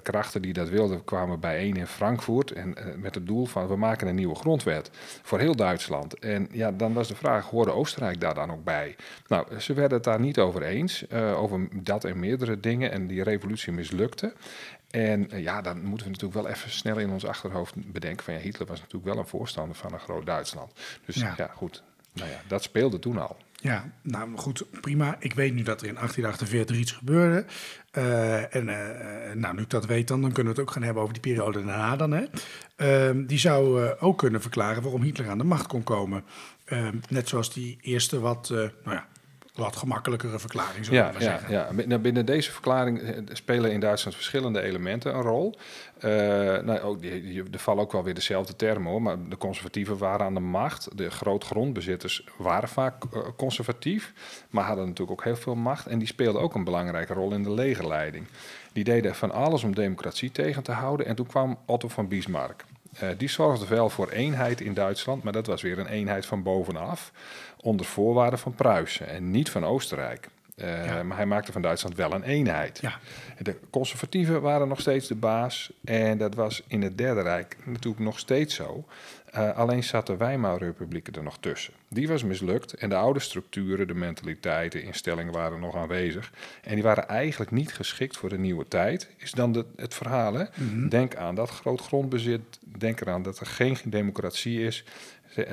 krachten 0.03 0.43
die 0.43 0.53
dat 0.53 0.69
wilden... 0.69 1.05
kwamen 1.05 1.41
bijeen 1.41 1.77
in 1.77 1.87
Frankfurt... 2.09 2.53
En, 2.53 2.75
met 3.01 3.15
het 3.15 3.27
doel 3.27 3.47
van 3.47 3.69
we 3.69 3.77
maken 3.77 4.07
een 4.09 4.15
nieuwe 4.15 4.35
grondwet 4.35 4.91
voor 5.23 5.39
heel 5.39 5.57
Duitsland. 5.57 6.19
En 6.19 6.49
ja, 6.53 6.73
dan 6.73 6.93
was 6.93 7.09
de 7.09 7.15
vraag, 7.15 7.51
hoorde 7.51 7.73
Oostenrijk 7.73 8.21
daar 8.21 8.35
dan 8.35 8.51
ook 8.51 8.65
bij? 8.65 8.97
Nou, 9.27 9.61
ze 9.61 9.73
werden 9.73 9.97
het 9.97 10.05
daar 10.05 10.21
niet 10.21 10.39
over 10.39 10.63
eens, 10.63 11.05
uh, 11.13 11.41
over 11.41 11.69
dat 11.83 12.05
en 12.05 12.19
meerdere 12.19 12.61
dingen. 12.61 12.91
En 12.91 13.07
die 13.07 13.23
revolutie 13.23 13.73
mislukte. 13.73 14.33
En 14.91 15.35
uh, 15.35 15.43
ja, 15.43 15.61
dan 15.61 15.83
moeten 15.83 16.07
we 16.07 16.13
natuurlijk 16.13 16.41
wel 16.41 16.49
even 16.49 16.71
snel 16.71 16.99
in 16.99 17.11
ons 17.11 17.27
achterhoofd 17.27 17.93
bedenken 17.93 18.25
van 18.25 18.35
ja, 18.35 18.41
Hitler 18.41 18.69
was 18.69 18.81
natuurlijk 18.81 19.13
wel 19.13 19.19
een 19.19 19.29
voorstander 19.29 19.77
van 19.77 19.93
een 19.93 20.01
groot 20.01 20.27
Duitsland. 20.27 20.73
Dus 21.05 21.17
ja, 21.17 21.35
ja 21.37 21.51
goed, 21.55 21.83
nou 22.13 22.31
ja, 22.31 22.41
dat 22.47 22.63
speelde 22.63 22.99
toen 22.99 23.19
al. 23.19 23.37
Ja, 23.61 23.93
nou 24.03 24.37
goed, 24.37 24.65
prima. 24.81 25.17
Ik 25.19 25.35
weet 25.35 25.55
nu 25.55 25.63
dat 25.63 25.81
er 25.81 25.87
in 25.87 25.95
1848 25.95 26.77
iets 26.77 26.93
gebeurde. 26.93 27.45
Uh, 27.93 28.55
en 28.55 28.69
uh, 28.69 29.35
nou, 29.35 29.55
nu 29.55 29.63
ik 29.63 29.71
dat 29.71 29.87
weet, 29.87 30.09
dan, 30.09 30.21
dan 30.21 30.33
kunnen 30.33 30.53
we 30.53 30.59
het 30.59 30.69
ook 30.69 30.75
gaan 30.75 30.83
hebben 30.83 31.03
over 31.03 31.15
die 31.15 31.33
periode 31.33 31.65
daarna 31.65 31.97
dan. 31.97 32.11
Hè. 32.11 32.25
Uh, 33.17 33.27
die 33.27 33.39
zou 33.39 33.83
uh, 33.83 33.91
ook 34.01 34.19
kunnen 34.19 34.41
verklaren 34.41 34.83
waarom 34.83 35.03
Hitler 35.03 35.29
aan 35.29 35.39
de 35.39 35.45
macht 35.45 35.67
kon 35.67 35.83
komen. 35.83 36.25
net 37.09 37.29
zoals 37.29 37.53
die 37.53 37.79
eerste 37.81 38.21
wat, 38.21 38.49
nou 38.51 38.71
ja, 38.85 39.07
wat 39.59 39.77
gemakkelijkere 39.77 40.39
verklaring, 40.39 40.85
zou 40.85 40.97
ja, 40.97 41.11
maar 41.13 41.23
zeggen. 41.23 41.53
Ja, 41.53 41.69
ja. 41.89 41.99
Binnen 41.99 42.27
deze 42.27 42.53
verklaring 42.53 43.01
spelen 43.33 43.73
in 43.73 43.81
Duitsland 43.81 44.17
verschillende 44.17 44.61
elementen 44.61 45.15
een 45.15 45.23
rol. 45.23 45.55
Uh, 46.05 46.11
nou, 46.59 46.81
ook, 46.81 47.01
die, 47.01 47.43
er 47.53 47.59
vallen 47.59 47.83
ook 47.83 47.93
wel 47.93 48.05
weer 48.05 48.15
dezelfde 48.15 48.57
termen 48.57 48.91
hoor, 48.91 49.03
maar 49.03 49.29
de 49.29 49.37
conservatieven 49.37 49.99
waren 49.99 50.27
aan 50.27 50.35
de 50.35 50.41
macht. 50.41 50.99
De 50.99 51.11
grootgrondbezitters 51.11 52.27
waren 52.37 52.69
vaak 52.69 53.05
uh, 53.05 53.23
conservatief, 53.37 54.13
maar 54.51 54.65
hadden 54.65 54.87
natuurlijk 54.87 55.19
ook 55.19 55.25
heel 55.25 55.37
veel 55.37 55.55
macht. 55.55 55.87
En 55.87 55.99
die 55.99 56.09
speelden 56.09 56.43
ook 56.43 56.55
een 56.55 56.65
belangrijke 56.65 57.13
rol 57.13 57.33
in 57.33 57.43
de 57.43 57.53
legerleiding. 57.53 58.27
Die 58.73 58.85
deden 58.85 59.15
van 59.15 59.31
alles 59.31 59.63
om 59.63 59.75
democratie 59.75 60.33
tegen 60.33 60.63
te 60.63 60.73
houden. 60.73 61.07
En 61.07 61.15
toen 61.15 61.27
kwam 61.27 61.59
Otto 61.67 61.89
van 61.89 62.09
Bismarck. 62.09 62.65
Uh, 63.03 63.09
die 63.17 63.29
zorgde 63.29 63.67
wel 63.67 63.91
voor 63.91 64.09
eenheid 64.09 64.61
in 64.61 64.75
Duitsland, 64.75 65.23
maar 65.23 65.33
dat 65.33 65.47
was 65.47 65.63
weer 65.63 65.79
een 65.79 65.87
eenheid 65.87 66.27
van 66.27 66.43
bovenaf. 66.43 67.13
Onder 67.61 67.87
voorwaarden 67.87 68.39
van 68.39 68.55
Pruisen 68.55 69.09
en 69.09 69.31
niet 69.31 69.51
van 69.51 69.65
Oostenrijk. 69.65 70.29
Uh, 70.57 70.87
ja. 70.87 71.03
Maar 71.03 71.17
hij 71.17 71.27
maakte 71.27 71.53
van 71.53 71.63
Duitsland 71.63 71.97
wel 71.97 72.13
een 72.13 72.23
eenheid. 72.23 72.79
Ja. 72.81 72.99
De 73.43 73.57
conservatieven 73.71 74.43
waren 74.43 74.69
nog 74.69 74.81
steeds 74.81 75.09
de 75.09 75.15
baas. 75.15 75.73
En 75.85 76.19
dat 76.19 76.35
was 76.35 76.63
in 76.67 76.83
het 76.83 76.99
Derde 76.99 77.23
Rijk 77.23 77.57
natuurlijk 77.65 78.05
nog 78.05 78.19
steeds 78.19 78.55
zo. 78.55 78.85
Uh, 79.35 79.57
alleen 79.57 79.85
zat 79.85 80.07
de 80.07 80.17
Weimarrepubliek 80.17 81.17
er 81.17 81.23
nog 81.23 81.39
tussen. 81.39 81.75
Die 81.89 82.09
was 82.09 82.23
mislukt 82.23 82.75
en 82.75 82.89
de 82.89 82.95
oude 82.97 83.21
structuren, 83.21 83.87
de 83.87 83.95
mentaliteit, 83.95 84.73
de 84.73 84.83
instellingen 84.83 85.33
waren 85.33 85.61
nog 85.61 85.77
aanwezig. 85.77 86.33
En 86.63 86.75
die 86.75 86.83
waren 86.83 87.09
eigenlijk 87.09 87.51
niet 87.51 87.73
geschikt 87.73 88.17
voor 88.17 88.29
de 88.29 88.39
nieuwe 88.39 88.69
tijd, 88.69 89.11
is 89.17 89.31
dan 89.31 89.53
de, 89.53 89.65
het 89.77 89.95
verhaal. 89.95 90.35
Hè? 90.35 90.45
Mhm. 90.55 90.89
Denk 90.89 91.17
aan 91.17 91.35
dat 91.35 91.51
groot 91.51 91.81
grondbezit, 91.81 92.41
denk 92.79 93.01
eraan 93.01 93.23
dat 93.23 93.39
er 93.39 93.47
geen 93.47 93.77
democratie 93.85 94.63
is. 94.63 94.85
Uh, 95.37 95.45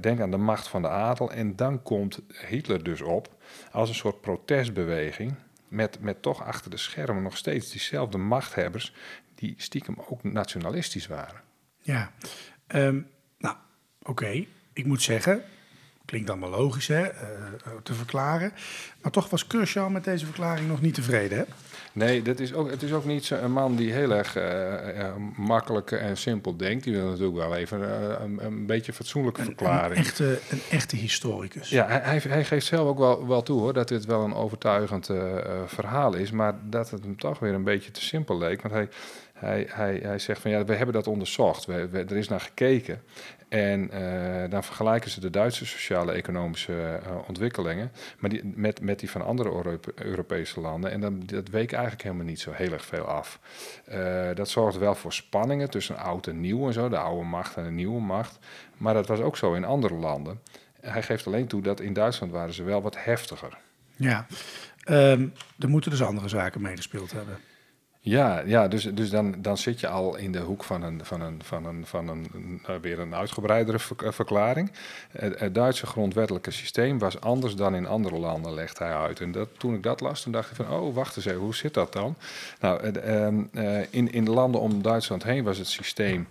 denk 0.00 0.20
aan 0.20 0.30
de 0.30 0.36
macht 0.36 0.68
van 0.68 0.82
de 0.82 0.88
adel. 0.88 1.32
En 1.32 1.56
dan 1.56 1.82
komt 1.82 2.20
Hitler 2.48 2.82
dus 2.82 3.00
op 3.00 3.34
als 3.70 3.88
een 3.88 3.94
soort 3.94 4.20
protestbeweging. 4.20 5.34
Met, 5.68 6.00
met 6.00 6.22
toch 6.22 6.42
achter 6.44 6.70
de 6.70 6.76
schermen 6.76 7.22
nog 7.22 7.36
steeds 7.36 7.70
diezelfde 7.70 8.18
machthebbers. 8.18 8.94
die 9.34 9.54
stiekem 9.56 9.96
ook 10.08 10.22
nationalistisch 10.22 11.06
waren. 11.06 11.40
Ja, 11.82 12.12
um, 12.74 13.06
oké. 14.06 14.44
Ik 14.72 14.84
moet 14.84 15.02
zeggen, 15.02 15.42
klinkt 16.06 16.30
allemaal 16.30 16.50
logisch 16.50 16.86
hè, 16.86 17.02
uh, 17.02 17.10
te 17.82 17.94
verklaren. 17.94 18.52
Maar 19.02 19.12
toch 19.12 19.30
was 19.30 19.46
Kershaw 19.46 19.90
met 19.90 20.04
deze 20.04 20.24
verklaring 20.24 20.68
nog 20.68 20.80
niet 20.80 20.94
tevreden. 20.94 21.38
Hè? 21.38 21.44
Nee, 21.92 22.22
dat 22.22 22.40
is 22.40 22.54
ook, 22.54 22.70
het 22.70 22.82
is 22.82 22.92
ook 22.92 23.04
niet 23.04 23.24
zo 23.24 23.34
een 23.34 23.52
man 23.52 23.76
die 23.76 23.92
heel 23.92 24.10
erg 24.10 24.36
uh, 24.36 25.14
makkelijk 25.36 25.90
en 25.90 26.16
simpel 26.16 26.56
denkt. 26.56 26.84
Die 26.84 26.94
wil 26.94 27.06
natuurlijk 27.06 27.36
wel 27.36 27.54
even 27.54 27.80
uh, 27.80 27.86
een, 28.20 28.44
een, 28.44 28.66
beetje 28.66 28.92
fatsoenlijke 28.92 29.42
verklaring. 29.42 29.98
Een 29.98 30.04
echte, 30.04 30.38
een 30.50 30.60
echte 30.70 30.96
historicus. 30.96 31.68
Ja, 31.68 31.86
hij, 31.88 32.22
hij 32.28 32.44
geeft 32.44 32.66
zelf 32.66 32.88
ook 32.88 32.98
wel, 32.98 33.26
wel 33.26 33.42
toe 33.42 33.60
hoor, 33.60 33.72
dat 33.72 33.88
dit 33.88 34.04
wel 34.04 34.24
een 34.24 34.34
overtuigend 34.34 35.10
verhaal 35.66 36.14
is. 36.14 36.30
Maar 36.30 36.54
dat 36.62 36.90
het 36.90 37.02
hem 37.02 37.18
toch 37.18 37.38
weer 37.38 37.54
een 37.54 37.64
beetje 37.64 37.90
te 37.90 38.02
simpel 38.02 38.38
leek. 38.38 38.62
Want 38.62 38.74
hij, 38.74 38.88
hij, 39.32 39.66
hij, 39.70 40.00
hij 40.02 40.18
zegt 40.18 40.40
van 40.40 40.50
ja, 40.50 40.64
we 40.64 40.74
hebben 40.74 40.94
dat 40.94 41.06
onderzocht. 41.06 41.64
We, 41.64 41.88
we, 41.88 41.98
er 41.98 42.16
is 42.16 42.28
naar 42.28 42.40
gekeken. 42.40 43.02
En 43.56 43.90
uh, 43.94 44.50
dan 44.50 44.64
vergelijken 44.64 45.10
ze 45.10 45.20
de 45.20 45.30
Duitse 45.30 45.66
sociale-economische 45.66 47.00
uh, 47.06 47.28
ontwikkelingen 47.28 47.92
maar 48.18 48.30
die, 48.30 48.40
met, 48.44 48.80
met 48.80 48.98
die 48.98 49.10
van 49.10 49.24
andere 49.24 49.48
Europe 49.48 49.92
Europese 49.94 50.60
landen. 50.60 50.90
En 50.90 51.00
dan, 51.00 51.22
dat 51.26 51.48
week 51.48 51.72
eigenlijk 51.72 52.02
helemaal 52.02 52.24
niet 52.24 52.40
zo 52.40 52.52
heel 52.52 52.72
erg 52.72 52.84
veel 52.84 53.04
af. 53.04 53.40
Uh, 53.92 54.28
dat 54.34 54.48
zorgde 54.48 54.78
wel 54.78 54.94
voor 54.94 55.12
spanningen 55.12 55.70
tussen 55.70 55.96
oud 55.96 56.26
en 56.26 56.40
nieuw 56.40 56.66
en 56.66 56.72
zo, 56.72 56.88
de 56.88 56.98
oude 56.98 57.24
macht 57.24 57.56
en 57.56 57.64
de 57.64 57.70
nieuwe 57.70 58.00
macht. 58.00 58.38
Maar 58.76 58.94
dat 58.94 59.06
was 59.06 59.20
ook 59.20 59.36
zo 59.36 59.54
in 59.54 59.64
andere 59.64 59.94
landen. 59.94 60.40
Hij 60.80 61.02
geeft 61.02 61.26
alleen 61.26 61.46
toe 61.46 61.62
dat 61.62 61.80
in 61.80 61.92
Duitsland 61.92 62.32
waren 62.32 62.54
ze 62.54 62.62
wel 62.62 62.82
wat 62.82 63.04
heftiger. 63.04 63.58
Ja, 63.96 64.26
um, 64.88 65.32
er 65.58 65.68
moeten 65.68 65.90
dus 65.90 66.02
andere 66.02 66.28
zaken 66.28 66.60
meegespeeld 66.60 67.12
hebben. 67.12 67.38
Ja, 68.08 68.42
ja 68.46 68.68
dus, 68.68 68.82
dus 68.82 69.10
dan, 69.10 69.34
dan 69.38 69.56
zit 69.56 69.80
je 69.80 69.88
al 69.88 70.16
in 70.16 70.32
de 70.32 70.38
hoek 70.38 70.64
van 70.64 70.82
een, 70.82 71.00
van 71.04 71.20
een, 71.20 71.40
van 71.44 71.64
een, 71.64 71.86
van 71.86 72.08
een, 72.08 72.26
uh, 72.70 72.76
weer 72.80 72.98
een 72.98 73.14
uitgebreidere 73.14 73.78
verklaring. 73.98 74.70
Het, 75.10 75.38
het, 75.38 75.54
Duitse 75.54 75.86
grondwettelijke 75.86 76.50
systeem 76.50 76.98
was 76.98 77.20
anders 77.20 77.54
dan 77.56 77.74
in 77.74 77.86
andere 77.86 78.18
landen, 78.18 78.54
legt 78.54 78.78
hij 78.78 78.94
uit. 78.94 79.20
En 79.20 79.32
dat, 79.32 79.48
toen 79.58 79.74
ik 79.74 79.82
dat 79.82 80.00
las, 80.00 80.22
toen 80.22 80.32
dacht 80.32 80.50
ik 80.50 80.56
van, 80.56 80.70
oh, 80.70 80.94
wacht 80.94 81.16
eens 81.16 81.26
even, 81.26 81.40
hoe 81.40 81.54
zit 81.54 81.74
dat 81.74 81.92
dan? 81.92 82.16
Nou, 82.60 82.90
uh, 82.90 83.28
uh, 83.52 83.84
in, 83.90 84.12
in 84.12 84.24
de 84.24 84.30
landen 84.30 84.60
om 84.60 84.82
Duitsland 84.82 85.22
heen 85.22 85.44
was 85.44 85.58
het 85.58 85.68
systeem 85.68 86.28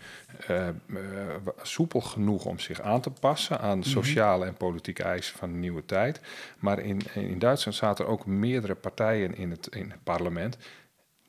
soepel 1.62 2.02
genoeg 2.02 2.46
om 2.46 2.60
zich 2.60 2.82
aan 2.82 3.02
te 3.02 3.12
passen 3.20 3.60
aan 3.60 3.80
de 3.80 3.90
sociale 3.90 4.46
en 4.46 4.54
politieke 4.54 5.04
eisen 5.04 5.38
van 5.38 5.52
de 5.52 5.58
nieuwe 5.58 5.86
tijd. 5.86 6.22
Maar 6.60 6.80
in, 6.80 7.02
in 7.14 7.40
Duitsland 7.40 7.78
zaten 7.78 8.06
er 8.06 8.12
ook 8.12 8.26
meerdere 8.26 8.76
partijen 8.76 9.38
in 9.38 9.52
het, 9.52 9.68
in 9.68 9.90
het 9.90 10.04
parlement 10.04 10.58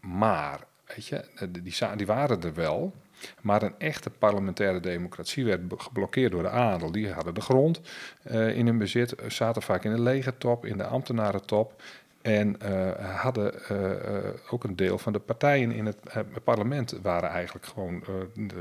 maar, 0.07 0.61
weet 0.95 1.07
je, 1.07 1.25
die, 1.49 1.75
die 1.97 2.07
waren 2.07 2.43
er 2.43 2.55
wel. 2.55 2.95
Maar 3.41 3.63
een 3.63 3.79
echte 3.79 4.11
parlementaire 4.11 4.81
democratie 4.81 5.45
werd 5.45 5.61
geblokkeerd 5.77 6.33
door 6.33 6.43
de 6.43 6.49
adel. 6.49 6.93
Die 6.93 7.13
hadden 7.13 7.35
de 7.35 7.41
grond 7.41 7.81
uh, 8.31 8.57
in 8.57 8.67
hun 8.67 8.79
bezit, 8.79 9.15
zaten 9.29 9.63
vaak 9.63 9.85
in 9.85 9.95
de 9.95 10.01
legertop, 10.01 10.65
in 10.65 10.77
de 10.77 10.85
ambtenarentop. 10.85 11.83
En 12.23 12.57
hadden 13.03 13.55
ook 14.51 14.65
een 14.65 14.77
deel 14.77 14.99
van 14.99 15.13
de 15.13 15.19
partijen 15.19 15.73
in 15.73 15.87
het 15.87 15.99
parlement 16.45 16.99
waren 17.03 17.29
eigenlijk 17.29 17.67
gewoon, 17.67 18.05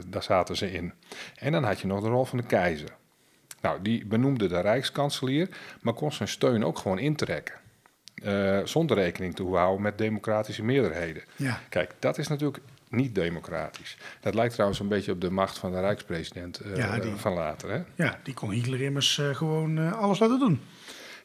daar 0.08 0.24
zaten 0.24 0.56
ze 0.56 0.72
in. 0.72 0.94
En 1.36 1.52
dan 1.52 1.64
had 1.64 1.80
je 1.80 1.88
nog 1.88 2.02
de 2.02 2.08
rol 2.08 2.26
van 2.26 2.38
de 2.38 2.44
keizer. 2.44 2.90
Nou, 3.62 3.82
die 3.82 4.06
benoemde 4.06 4.48
de 4.48 4.60
rijkskanselier, 4.60 5.50
maar 5.82 5.94
kon 5.94 6.12
zijn 6.12 6.30
steun 6.30 6.66
ook 6.66 6.78
gewoon 6.78 7.00
intrekken. 7.00 7.56
Uh, 8.24 8.60
zonder 8.64 8.98
rekening 8.98 9.36
te 9.36 9.44
houden 9.44 9.82
met 9.82 9.98
democratische 9.98 10.64
meerderheden. 10.64 11.24
Ja. 11.36 11.60
Kijk, 11.70 11.94
dat 12.00 12.18
is 12.18 12.28
natuurlijk 12.28 12.64
niet 12.90 13.16
democratisch. 13.16 13.98
Dat 14.20 14.34
lijkt 14.34 14.54
trouwens 14.54 14.80
een 14.80 14.88
beetje 14.88 15.12
op 15.12 15.22
de 15.22 15.30
macht 15.30 15.58
van 15.58 15.72
de 15.72 15.80
rijkspresident 15.80 16.66
uh, 16.66 16.76
ja, 16.76 17.00
die, 17.00 17.16
van 17.16 17.34
later. 17.34 17.70
Hè? 17.70 17.82
Ja, 17.96 18.20
die 18.24 18.34
kon 18.34 18.50
Hitler 18.50 18.82
immers 18.82 19.18
uh, 19.18 19.36
gewoon 19.36 19.94
alles 19.94 20.20
laten 20.20 20.40
doen. 20.40 20.62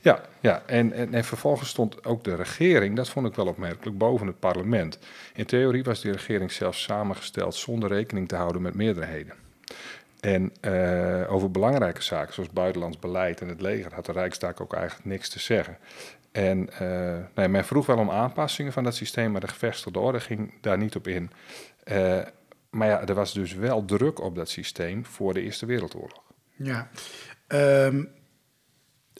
Ja, 0.00 0.20
ja. 0.40 0.62
En, 0.66 0.92
en, 0.92 1.14
en, 1.14 1.24
vervolgens 1.24 1.68
stond 1.68 2.04
ook 2.04 2.24
de 2.24 2.34
regering, 2.34 2.96
dat 2.96 3.08
vond 3.08 3.26
ik 3.26 3.34
wel 3.34 3.46
opmerkelijk, 3.46 3.98
boven 3.98 4.26
het 4.26 4.38
parlement. 4.38 4.98
In 5.34 5.46
theorie 5.46 5.84
was 5.84 6.00
die 6.00 6.12
regering 6.12 6.52
zelfs 6.52 6.82
samengesteld 6.82 7.54
zonder 7.54 7.88
rekening 7.88 8.28
te 8.28 8.36
houden 8.36 8.62
met 8.62 8.74
meerderheden. 8.74 9.34
En 10.20 10.52
uh, 10.60 11.32
over 11.32 11.50
belangrijke 11.50 12.02
zaken 12.02 12.34
zoals 12.34 12.50
buitenlands 12.50 12.98
beleid 12.98 13.40
en 13.40 13.48
het 13.48 13.60
leger 13.60 13.94
had 13.94 14.06
de 14.06 14.12
Rijksdag 14.12 14.60
ook 14.60 14.74
eigenlijk 14.74 15.04
niks 15.04 15.28
te 15.28 15.38
zeggen. 15.38 15.78
En 16.32 16.68
nee, 17.34 17.48
men 17.48 17.64
vroeg 17.64 17.86
wel 17.86 17.98
om 17.98 18.10
aanpassingen 18.10 18.72
van 18.72 18.84
dat 18.84 18.94
systeem, 18.94 19.32
maar 19.32 19.40
de 19.40 19.48
gevestigde 19.48 19.98
orde 19.98 20.20
ging 20.20 20.60
daar 20.60 20.78
niet 20.78 20.96
op 20.96 21.08
in. 21.08 21.30
Uh, 21.84 22.20
maar 22.70 22.88
ja, 22.88 23.06
er 23.06 23.14
was 23.14 23.32
dus 23.32 23.54
wel 23.54 23.84
druk 23.84 24.20
op 24.20 24.34
dat 24.34 24.48
systeem 24.48 25.06
voor 25.06 25.34
de 25.34 25.40
Eerste 25.42 25.66
Wereldoorlog. 25.66 26.22
Ja, 26.56 26.90
um, 27.48 28.08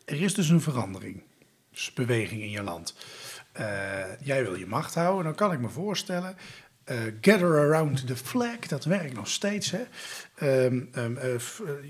er 0.04 0.22
is 0.22 0.34
dus 0.34 0.48
een 0.48 0.60
verandering, 0.60 1.22
dus 1.70 1.92
beweging 1.92 2.42
in 2.42 2.50
je 2.50 2.62
land. 2.62 2.94
Uh, 3.60 4.20
jij 4.20 4.42
wil 4.42 4.54
je 4.54 4.66
macht 4.66 4.94
houden, 4.94 5.24
dan 5.24 5.34
kan 5.34 5.52
ik 5.52 5.60
me 5.60 5.68
voorstellen 5.68 6.36
gather 7.20 7.58
around 7.58 8.06
the 8.06 8.16
flag, 8.16 8.58
dat 8.58 8.84
werkt 8.84 9.14
nog 9.14 9.28
steeds. 9.28 9.70
Hè? 9.70 9.82
Um, 10.42 10.88
um, 10.96 11.16
uh, 11.16 11.34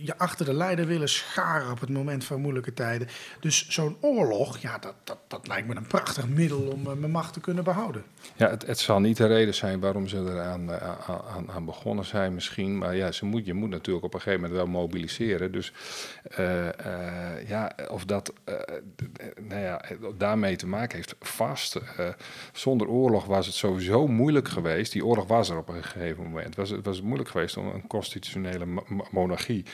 je 0.04 0.18
achter 0.18 0.46
de 0.46 0.54
leider 0.54 0.86
willen 0.86 1.08
scharen 1.08 1.70
op 1.70 1.80
het 1.80 1.88
moment 1.88 2.24
van 2.24 2.40
moeilijke 2.40 2.74
tijden. 2.74 3.08
Dus 3.40 3.68
zo'n 3.68 3.96
oorlog, 4.00 4.58
ja, 4.58 4.78
dat, 4.78 4.94
dat, 5.04 5.18
dat 5.28 5.46
lijkt 5.46 5.68
me 5.68 5.76
een 5.76 5.86
prachtig 5.86 6.28
middel 6.28 6.60
om 6.60 6.86
uh, 6.86 6.92
mijn 6.92 7.10
macht 7.10 7.32
te 7.32 7.40
kunnen 7.40 7.64
behouden. 7.64 8.04
Ja, 8.36 8.50
het, 8.50 8.66
het, 8.66 8.78
zal 8.78 9.00
niet 9.00 9.16
de 9.16 9.26
reden 9.26 9.54
zijn 9.54 9.80
waarom 9.80 10.08
ze 10.08 10.16
eraan 10.16 10.70
aan, 11.48 11.64
begonnen 11.64 12.04
zijn 12.04 12.34
misschien. 12.34 12.78
Maar 12.78 12.96
ja, 12.96 13.12
ze 13.12 13.24
moet, 13.24 13.46
je 13.46 13.54
moet 13.54 13.70
natuurlijk 13.70 14.04
op 14.04 14.14
een 14.14 14.20
gegeven 14.20 14.40
moment 14.40 14.60
wel 14.60 14.72
mobiliseren. 14.80 15.52
Dus 15.52 15.72
ja, 17.46 17.72
of 17.88 18.04
dat 18.04 18.32
nou 19.40 19.60
ja, 19.60 19.82
daarmee 20.18 20.56
te 20.56 20.66
maken 20.66 20.96
heeft, 20.96 21.14
vast. 21.20 21.76
zonder 22.52 22.88
oorlog 22.88 23.24
was 23.24 23.46
het 23.46 23.54
sowieso 23.54 24.06
moeilijk 24.06 24.48
geweest 24.48 24.92
die 24.92 25.04
oorlog 25.04 25.26
was 25.26 25.48
er 25.50 25.56
op 25.56 25.68
een 25.68 25.84
gegeven 25.84 26.22
moment. 26.22 26.46
Het 26.46 26.56
was, 26.56 26.70
het 26.70 26.84
was 26.84 27.00
moeilijk 27.00 27.28
geweest 27.28 27.56
om 27.56 27.66
een 27.66 27.86
constitutionele 28.42 29.06
monarchie 29.10 29.64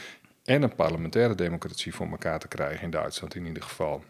en 0.44 0.62
een 0.62 0.74
parlementaire 0.74 1.34
democratie 1.34 1.94
voor 1.94 2.10
elkaar 2.10 2.38
te 2.38 2.48
krijgen 2.48 2.82
in 2.82 2.90
Duitsland 2.90 3.34
in 3.34 3.46
ieder 3.46 3.62
geval. 3.62 4.04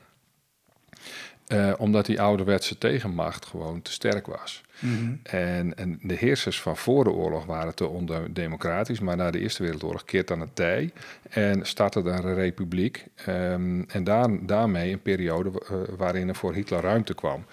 Uh, 1.49 1.73
omdat 1.79 2.07
die 2.07 2.21
ouderwetse 2.21 2.79
tegenmacht 2.79 3.47
gewoon 3.47 3.83
te 3.83 3.93
sterk 3.93 4.27
was. 4.27 4.63
Mm 4.79 4.97
-hmm. 4.97 5.21
en, 5.23 5.77
en, 5.77 5.99
de 6.03 6.15
heersers 6.15 6.61
van 6.61 6.77
voor 6.77 7.05
de 7.05 7.11
oorlog 7.11 7.45
waren 7.45 7.75
te 7.75 7.87
ondemocratisch, 7.87 9.01
maar 9.01 9.17
na 9.17 9.31
de 9.31 9.41
Eerste 9.41 9.63
Wereldoorlog 9.63 10.05
keert 10.05 10.29
dan 10.29 10.41
het 10.41 10.57
tij 10.57 10.93
en 11.31 11.67
startte 11.67 12.03
dan 12.03 12.25
een 12.25 12.35
republiek. 12.35 13.07
Um, 13.29 13.85
en 13.89 14.05
daar, 14.05 14.47
daarmee 14.47 14.93
een 14.93 15.03
periode 15.03 15.51
uh, 15.51 15.79
waarin 15.97 16.29
er 16.29 16.35
voor 16.35 16.55
Hitler 16.55 16.81
ruimte 16.81 17.15
kwam. 17.15 17.45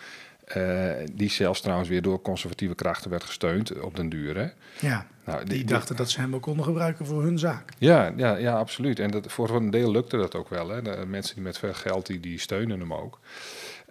Uh, 0.58 0.92
die 1.12 1.30
zelfs 1.30 1.62
trouwens 1.62 1.90
weer 1.90 2.02
door 2.02 2.22
conservatieve 2.22 2.76
krachten 2.76 3.10
werd 3.10 3.24
gesteund 3.24 3.80
op 3.80 3.96
den 3.96 4.10
duur. 4.10 4.38
Hè? 4.38 4.48
Ja, 4.88 5.08
nou, 5.26 5.46
die, 5.46 5.54
die, 5.54 5.66
dachten 5.66 5.96
dat 5.96 6.10
ze 6.10 6.20
hem 6.20 6.36
ook 6.36 6.42
konden 6.42 6.66
gebruiken 6.66 7.06
voor 7.06 7.24
hun 7.24 7.40
zaak. 7.40 7.72
Ja, 7.78 8.14
ja, 8.16 8.36
ja 8.36 8.58
absoluut. 8.58 9.00
En 9.00 9.12
dat, 9.12 9.32
voor 9.32 9.50
een 9.50 9.70
deel 9.70 9.92
lukte 9.92 10.18
dat 10.18 10.36
ook 10.36 10.50
wel. 10.50 10.70
Hè? 10.70 10.82
De 10.82 11.04
mensen 11.08 11.36
die 11.36 11.44
met 11.44 11.58
veel 11.58 11.74
geld, 11.74 12.06
die, 12.06 12.20
die 12.20 12.40
steunen 12.40 12.80
hem 12.80 12.94
ook. 12.94 13.20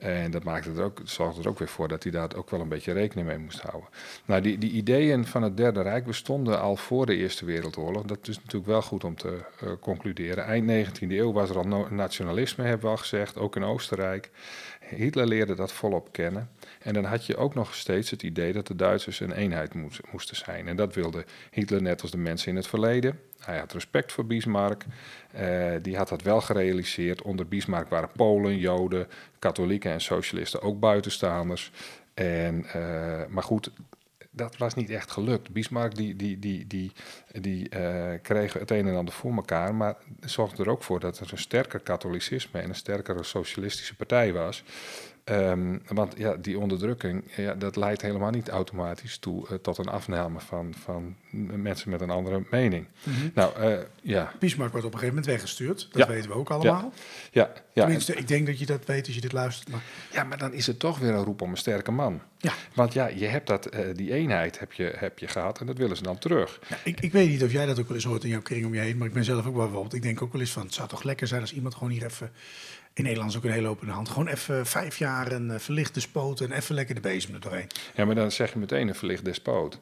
En 0.02 0.30
dat 0.30 0.44
maakte 0.44 0.70
er 0.70 0.82
ook, 0.82 1.00
zorgde 1.04 1.42
er 1.42 1.48
ook 1.48 1.58
weer 1.58 1.68
voor 1.68 1.88
dat 1.88 2.02
hij 2.02 2.12
daar 2.12 2.36
ook 2.36 2.50
wel 2.50 2.60
een 2.60 2.68
beetje 2.68 2.92
rekening 2.92 3.28
mee 3.28 3.38
moest 3.38 3.60
houden. 3.60 3.88
Nou, 4.24 4.40
die, 4.40 4.58
die 4.58 4.70
ideeën 4.70 5.26
van 5.26 5.42
het 5.42 5.56
Derde 5.56 5.82
Rijk 5.82 6.04
bestonden 6.04 6.60
al 6.60 6.76
voor 6.76 7.06
de 7.06 7.16
Eerste 7.16 7.44
Wereldoorlog. 7.44 8.02
Dat 8.02 8.28
is 8.28 8.36
natuurlijk 8.36 8.66
wel 8.66 8.82
goed 8.82 9.04
om 9.04 9.16
te 9.16 9.38
uh, 9.64 9.70
concluderen. 9.80 10.44
Eind 10.44 10.88
19e 10.88 11.08
eeuw 11.08 11.32
was 11.32 11.50
er 11.50 11.56
al 11.56 11.64
no 11.64 11.86
nationalisme, 11.90 12.64
hebben 12.64 12.84
we 12.84 12.90
al 12.90 12.96
gezegd, 12.96 13.38
ook 13.38 13.56
in 13.56 13.64
Oostenrijk. 13.64 14.30
Hitler 14.94 15.26
leerde 15.26 15.54
dat 15.54 15.72
volop 15.72 16.12
kennen. 16.12 16.50
En 16.82 16.94
dan 16.94 17.04
had 17.04 17.26
je 17.26 17.36
ook 17.36 17.54
nog 17.54 17.74
steeds 17.74 18.10
het 18.10 18.22
idee 18.22 18.52
dat 18.52 18.66
de 18.66 18.76
Duitsers 18.76 19.20
een 19.20 19.32
eenheid 19.32 19.74
moest, 19.74 20.00
moesten 20.12 20.36
zijn. 20.36 20.68
En 20.68 20.76
dat 20.76 20.94
wilde 20.94 21.24
Hitler 21.50 21.82
net 21.82 22.02
als 22.02 22.10
de 22.10 22.18
mensen 22.18 22.48
in 22.48 22.56
het 22.56 22.66
verleden. 22.66 23.20
Hij 23.38 23.58
had 23.58 23.72
respect 23.72 24.12
voor 24.12 24.26
Bismarck. 24.26 24.84
Uh, 25.40 25.72
die 25.82 25.96
had 25.96 26.08
dat 26.08 26.22
wel 26.22 26.40
gerealiseerd. 26.40 27.22
Onder 27.22 27.48
Bismarck 27.48 27.88
waren 27.88 28.10
Polen, 28.16 28.58
Joden, 28.58 29.08
katholieken 29.38 29.92
en 29.92 30.00
socialisten 30.00 30.62
ook 30.62 30.80
buitenstaanders. 30.80 31.72
En, 32.14 32.66
uh, 32.76 33.22
maar 33.28 33.42
goed, 33.42 33.70
dat 34.34 34.56
was 34.56 34.74
niet 34.74 34.90
echt 34.90 35.10
gelukt. 35.10 35.50
Bismarck 35.50 35.94
die, 35.94 36.16
die, 36.16 36.38
die, 36.38 36.66
die, 36.66 36.92
die 37.40 37.68
eh, 37.68 38.20
kreeg 38.22 38.52
het 38.52 38.70
een 38.70 38.86
en 38.86 38.96
ander 38.96 39.14
voor 39.14 39.34
elkaar, 39.34 39.74
maar 39.74 39.96
zorgde 40.20 40.62
er 40.62 40.70
ook 40.70 40.82
voor 40.82 41.00
dat 41.00 41.18
er 41.18 41.32
een 41.32 41.38
sterker 41.38 41.80
katholicisme 41.80 42.60
en 42.60 42.68
een 42.68 42.74
sterkere 42.74 43.22
socialistische 43.22 43.96
partij 43.96 44.32
was. 44.32 44.64
Ehm, 45.24 45.78
want 45.88 46.14
ja, 46.16 46.34
die 46.36 46.58
onderdrukking, 46.58 47.24
ja, 47.36 47.54
dat 47.54 47.76
leidt 47.76 48.02
helemaal 48.02 48.30
niet 48.30 48.48
automatisch 48.48 49.18
toe 49.18 49.48
eh, 49.48 49.54
tot 49.54 49.78
een 49.78 49.88
afname 49.88 50.40
van, 50.40 50.74
van 50.82 51.16
mensen 51.62 51.90
met 51.90 52.00
een 52.00 52.10
andere 52.10 52.42
mening. 52.50 52.86
Nou, 53.34 53.56
eh, 53.56 53.78
ja. 54.02 54.32
Bismarck 54.38 54.70
wordt 54.72 54.86
op 54.86 54.92
een 54.92 54.98
gegeven 54.98 55.06
moment 55.22 55.26
weggestuurd. 55.26 55.88
Dat 55.92 56.06
Ja. 56.06 56.14
weten 56.14 56.30
we 56.30 56.36
ook 56.36 56.50
allemaal. 56.50 56.92
Ja, 57.30 57.52
ja, 57.72 57.82
Tenminste, 57.82 58.14
ik 58.14 58.28
denk 58.28 58.46
dat 58.46 58.58
je 58.58 58.66
dat 58.66 58.84
weet 58.86 59.06
als 59.06 59.14
je 59.14 59.20
dit 59.20 59.32
luistert. 59.32 59.68
Maar 59.68 59.82
ja, 60.12 60.24
maar 60.24 60.38
dan 60.38 60.52
is 60.52 60.66
het 60.66 60.78
toch 60.78 60.98
weer 60.98 61.10
een 61.14 61.24
roep 61.24 61.40
om 61.42 61.50
een 61.50 61.56
sterke 61.56 61.90
man. 61.90 62.20
ja, 62.38 62.52
Want 62.74 62.92
ja, 62.92 63.06
je 63.06 63.26
hebt 63.26 63.46
dat, 63.46 63.66
eh, 63.66 63.94
die 63.94 64.12
eenheid 64.12 64.58
heb 64.58 64.72
je, 64.72 64.92
heb 64.96 65.18
je 65.18 65.28
gehad 65.28 65.60
en 65.60 65.66
dat 65.66 65.76
willen 65.78 65.96
ze 65.96 66.02
dan 66.02 66.18
terug. 66.18 66.60
Ja, 66.68 66.76
ik, 66.84 67.00
ik 67.00 67.12
weet 67.12 67.28
niet 67.28 67.42
of 67.42 67.52
jij 67.52 67.66
dat 67.66 67.78
ook 67.80 67.86
wel 67.86 67.96
eens 67.96 68.04
hoort 68.06 68.24
in 68.24 68.30
jouw 68.30 68.42
kring 68.42 68.66
om 68.66 68.74
je 68.74 68.80
heen, 68.80 68.98
maar 68.98 69.06
ik 69.08 69.14
ben 69.14 69.24
zelf 69.24 69.46
ook 69.46 69.54
wel 69.54 69.62
bijvoorbeeld. 69.64 69.94
Ik 69.94 70.02
denk 70.02 70.22
ook 70.22 70.32
wel 70.32 70.40
eens 70.40 70.50
van, 70.52 70.62
het 70.62 70.74
zou 70.74 70.88
toch 70.88 71.02
lekker 71.02 71.26
zijn 71.26 71.40
als 71.40 71.52
iemand 71.52 71.74
gewoon 71.74 71.90
hier 71.92 72.04
even, 72.04 72.30
in 72.94 73.02
Nederland 73.04 73.30
is 73.30 73.36
ook 73.36 73.44
een 73.44 73.50
hele 73.50 73.68
open 73.68 73.88
hand, 73.88 74.08
gewoon 74.08 74.28
even 74.28 74.66
vijf 74.66 74.96
jaar 74.98 75.32
een 75.32 75.50
eh, 75.50 75.58
verlichte 75.58 76.00
spoot 76.00 76.40
en 76.40 76.52
even 76.52 76.74
lekker 76.74 76.94
de 76.94 77.00
bezem 77.00 77.34
er 77.34 77.40
doorheen. 77.40 77.66
Ja, 77.94 78.04
maar 78.04 78.14
dan 78.14 78.30
zeg 78.32 78.52
je 78.52 78.58
meteen 78.58 78.88
een 78.88 78.94
verlicht 78.94 79.24
despoot. 79.24 79.78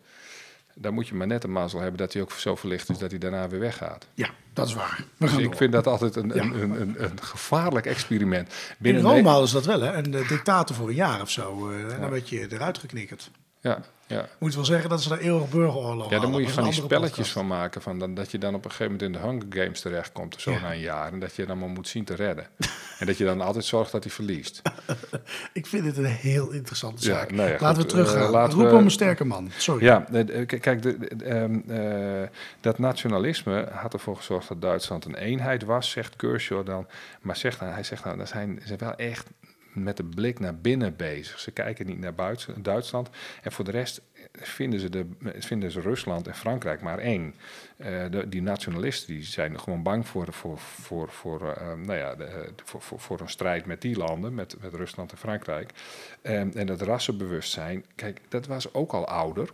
Dan 0.74 0.94
moet 0.94 1.08
je 1.08 1.14
maar 1.14 1.26
net 1.26 1.44
een 1.44 1.52
mazzel 1.52 1.80
hebben 1.80 1.98
dat 1.98 2.12
hij 2.12 2.22
ook 2.22 2.32
zo 2.32 2.56
verlicht 2.56 2.88
is 2.88 2.98
dat 2.98 3.10
hij 3.10 3.18
daarna 3.18 3.48
weer 3.48 3.60
weggaat. 3.60 4.06
Ja, 4.14 4.30
dat 4.52 4.68
is 4.68 4.74
waar. 4.74 5.04
We 5.16 5.26
Dus 5.26 5.36
ik 5.36 5.44
door. 5.44 5.56
vind 5.56 5.72
dat 5.72 5.86
altijd 5.86 6.16
een, 6.16 6.28
Ja. 6.34 6.42
een, 6.42 6.80
een, 6.80 7.02
een, 7.04 7.22
gevaarlijk 7.22 7.86
experiment. 7.86 8.54
in 8.80 9.00
Rome 9.00 9.28
hadden 9.28 9.48
ze 9.48 9.54
dat 9.54 9.64
wel, 9.64 9.80
hè? 9.80 9.92
Een 9.92 10.10
dictator 10.10 10.76
voor 10.76 10.88
een 10.88 10.94
jaar 10.94 11.20
of 11.20 11.30
zo. 11.30 11.70
eh, 11.70 11.94
en 11.94 12.00
dan 12.00 12.10
werd 12.10 12.28
je 12.28 12.46
eruit 12.52 12.78
geknikkerd. 12.78 13.30
Ja, 13.60 13.80
ja. 14.06 14.28
Moet 14.38 14.54
wel 14.54 14.64
zeggen 14.64 14.90
dat 14.90 15.02
ze 15.02 15.08
daar 15.08 15.18
eeuwig 15.18 15.48
burgeroorlog 15.48 16.10
ja, 16.10 16.18
daar 16.20 16.28
moet 16.30 16.40
je 16.46 16.48
van 16.48 16.66
is 16.66 16.74
die 16.74 16.84
spelletjes 16.84 17.10
podcast. 17.16 17.32
van 17.32 17.46
maken. 17.46 17.82
Van 17.82 17.98
dan, 17.98 18.14
dat 18.14 18.30
je 18.30 18.38
dan 18.38 18.54
op 18.54 18.64
een 18.64 18.70
gegeven 18.70 18.92
moment 18.92 19.02
in 19.14 19.20
de 19.20 19.26
Hunger 19.28 19.62
Games 19.64 19.80
terechtkomt, 19.80 20.40
zo 20.40 20.50
Ja. 20.50 20.60
na 20.60 20.72
een 20.72 20.80
jaar. 20.80 21.12
En 21.12 21.18
dat 21.20 21.34
je 21.36 21.46
dan 21.46 21.58
maar 21.58 21.68
moet 21.68 21.88
zien 21.88 22.04
te 22.04 22.14
redden. 22.14 22.46
en 23.00 23.06
dat 23.06 23.18
je 23.18 23.24
dan 23.24 23.40
altijd 23.40 23.64
zorgt 23.64 23.92
dat 23.92 24.04
hij 24.04 24.12
verliest. 24.12 24.62
Ik 25.52 25.66
vind 25.66 25.84
het 25.86 25.96
een 25.96 26.04
heel 26.04 26.50
interessante 26.50 27.06
Ja, 27.06 27.14
zaak. 27.14 27.32
nou 27.32 27.48
ja, 27.50 27.56
laten 27.60 27.66
goed, 27.82 27.92
we 27.92 27.98
teruggaan. 27.98 28.22
eh, 28.22 28.30
laten 28.30 28.58
Roep 28.58 28.70
we- 28.70 28.76
om 28.76 28.84
een 28.84 28.90
sterke 28.90 29.24
man. 29.24 29.50
Sorry. 29.56 29.84
Ja, 29.84 30.06
eh, 30.12 30.46
k- 30.46 30.60
kijk, 30.60 30.82
de, 30.82 30.98
de- 30.98 31.24
ehm, 31.24 31.58
eh, 31.70 32.28
dat 32.60 32.78
nationalisme 32.78 33.68
had 33.72 33.92
ervoor 33.92 34.16
gezorgd 34.16 34.48
dat 34.48 34.60
Duitsland 34.62 35.04
een 35.04 35.14
eenheid 35.14 35.64
was, 35.64 35.90
zegt 35.90 36.16
Kershaw 36.16 36.66
dan. 36.66 36.86
Maar 37.20 37.36
zegt, 37.36 37.60
hij 37.60 37.82
zegt 37.82 38.04
nou, 38.04 38.16
dat 38.16 38.28
zijn 38.28 38.62
ze 38.66 38.76
wel 38.76 38.94
echt 38.94 39.26
met 39.72 39.96
de 39.96 40.04
blik 40.04 40.38
naar 40.38 40.56
binnen 40.56 40.96
bezig. 40.96 41.40
Ze 41.40 41.50
kijken 41.50 41.86
niet 41.86 41.98
naar 41.98 42.14
buiten, 42.14 42.62
Duitsland. 42.62 43.10
En 43.42 43.52
voor 43.52 43.64
de 43.64 43.70
rest 43.70 44.02
vinden 44.32 44.80
ze, 44.80 44.88
de, 44.88 45.06
vinden 45.38 45.70
ze 45.70 45.80
Rusland 45.80 46.26
en 46.26 46.34
Frankrijk 46.34 46.80
maar 46.80 46.98
eng. 46.98 47.34
Eh, 47.76 48.04
die 48.28 48.42
nationalisten 48.42 49.14
die 49.14 49.24
zijn 49.24 49.60
gewoon 49.60 49.82
bang 49.82 50.06
voor, 50.06 50.28
voor, 51.08 51.52
eh, 51.52 51.74
nou 51.74 52.16
de- 52.16 52.52
voor, 52.64 52.82
voor, 52.82 53.00
voor 53.00 53.20
een 53.20 53.28
strijd 53.28 53.66
met 53.66 53.80
die 53.80 53.96
landen, 53.96 54.34
met, 54.34 54.56
met 54.60 54.74
Rusland 54.74 55.12
en 55.12 55.18
Frankrijk. 55.18 55.70
Ehm, 56.22 56.50
en 56.54 56.66
dat 56.66 56.82
rassenbewustzijn, 56.82 57.84
kijk, 57.94 58.20
dat 58.28 58.46
was 58.46 58.74
ook 58.74 58.92
al 58.92 59.06
ouder. 59.06 59.50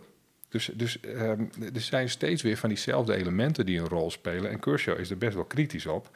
Dus, 0.49 0.69
dus 0.73 0.99
ehm, 0.99 1.45
er 1.73 1.81
zijn 1.81 2.09
steeds 2.09 2.41
weer 2.41 2.57
van 2.57 2.69
diezelfde 2.69 3.15
elementen 3.15 3.65
die 3.65 3.79
een 3.79 3.87
rol 3.87 4.11
spelen. 4.11 4.51
En 4.51 4.59
Kershaw 4.59 4.99
is 4.99 5.09
er 5.09 5.17
best 5.17 5.35
wel 5.35 5.45
kritisch 5.45 5.85
op. 5.85 6.09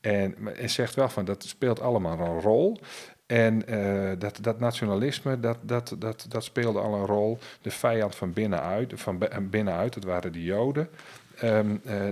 En, 0.00 0.56
en 0.56 0.70
zegt 0.70 0.94
wel 0.94 1.08
van 1.08 1.24
dat 1.24 1.44
speelt 1.44 1.80
allemaal 1.80 2.18
een 2.20 2.40
rol. 2.40 2.80
En 3.26 3.66
eh, 3.66 4.10
dat, 4.18 4.38
dat 4.40 4.58
nationalisme, 4.60 5.40
dat, 5.40 5.58
dat, 5.60 5.94
dat, 5.98 6.26
dat 6.28 6.44
speelde 6.44 6.80
al 6.80 6.94
een 6.94 7.06
rol. 7.06 7.38
De 7.60 7.70
vijand 7.70 8.14
van 8.14 8.32
binnenuit, 8.32 8.92
van 8.94 9.18
bi- 9.18 9.40
binnenuit 9.40 9.94
dat 9.94 10.04
waren 10.04 10.32
de 10.32 10.42
Joden. 10.42 10.88
Eh, 11.36 11.60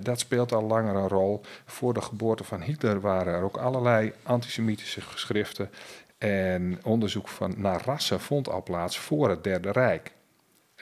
dat 0.02 0.18
speelt 0.20 0.52
al 0.52 0.62
langer 0.62 0.94
een 0.94 1.08
rol. 1.08 1.40
Voor 1.66 1.94
de 1.94 2.00
geboorte 2.02 2.44
van 2.44 2.60
Hitler 2.62 3.00
waren 3.00 3.34
er 3.34 3.42
ook 3.42 3.56
allerlei 3.56 4.12
antisemitische 4.22 5.00
geschriften. 5.00 5.70
En 6.18 6.78
onderzoek 6.84 7.28
van, 7.28 7.54
naar 7.56 7.82
rassen 7.84 8.20
vond 8.20 8.48
al 8.48 8.62
plaats 8.62 8.98
voor 8.98 9.28
het 9.30 9.44
Derde 9.44 9.72
Rijk. 9.72 10.12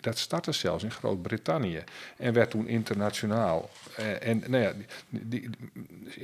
Dat 0.00 0.18
startte 0.18 0.52
zelfs 0.52 0.84
in 0.84 0.90
Groot-Brittannië 0.90 1.84
en 2.16 2.32
werd 2.32 2.50
toen 2.50 2.68
internationaal. 2.68 3.68
Eh, 3.96 4.28
en 4.28 4.42
nou 4.46 4.62
ja, 4.62 4.72
die- 5.08 5.50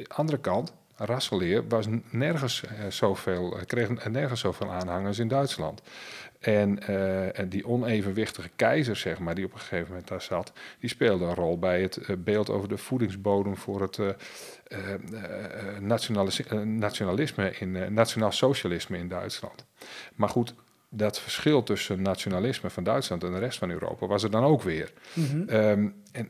andere 0.09 0.39
kant, 0.39 0.73
rassenleer 0.97 1.69
was 1.69 1.87
nergens 2.11 2.65
eh, 2.65 2.87
zoveel, 2.89 3.59
eh, 3.59 3.65
kreeg 3.65 4.09
nergens 4.09 4.41
zoveel 4.41 4.71
aanhangers 4.71 5.19
in 5.19 5.29
Duitsland. 5.29 5.83
En, 6.41 6.87
eh, 6.87 7.39
en 7.39 7.49
die 7.49 7.67
onevenwichtige 7.67 8.51
keizer, 8.57 8.97
zeg 8.97 9.19
maar, 9.19 9.35
die 9.35 9.45
op 9.45 9.53
een 9.53 9.59
gegeven 9.59 9.89
moment 9.89 10.09
daar 10.09 10.23
zat, 10.23 10.53
die 10.81 10.89
speelde 10.89 11.25
een 11.25 11.35
rol 11.35 11.59
bij 11.59 11.83
het 11.83 12.25
beeld 12.25 12.51
over 12.51 12.69
de 12.69 12.77
voedingsbodem 12.77 13.57
voor 13.57 13.83
het 13.83 13.99
nationalis- 15.81 16.47
eh, 16.47 16.61
nationalisme, 16.61 17.53
in, 17.59 17.95
nationaal 17.95 18.33
socialisme 18.33 18.99
in 18.99 19.09
Duitsland. 19.09 19.67
Maar 20.15 20.29
goed, 20.29 20.55
dat 20.89 21.21
verschil 21.21 21.63
tussen 21.63 22.03
nationalisme 22.03 22.71
van 22.71 22.85
Duitsland 22.85 23.25
en 23.25 23.33
de 23.33 23.39
rest 23.39 23.59
van 23.59 23.71
Europa 23.71 24.07
was 24.07 24.23
er 24.23 24.31
dan 24.31 24.45
ook 24.45 24.63
weer. 24.63 24.93
Ehm, 25.47 25.89
en 26.13 26.29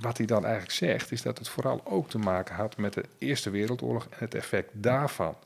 wat 0.00 0.16
hij 0.16 0.26
dan 0.26 0.42
eigenlijk 0.44 0.74
zegt, 0.74 1.12
is 1.12 1.22
dat 1.22 1.38
het 1.38 1.48
vooral 1.48 1.80
ook 1.84 2.08
te 2.08 2.18
maken 2.18 2.54
had 2.54 2.76
met 2.76 2.92
de 2.92 3.04
Eerste 3.18 3.50
Wereldoorlog 3.50 4.04
en 4.10 4.16
het 4.18 4.34
effect 4.34 4.70
daarvan 4.72 5.36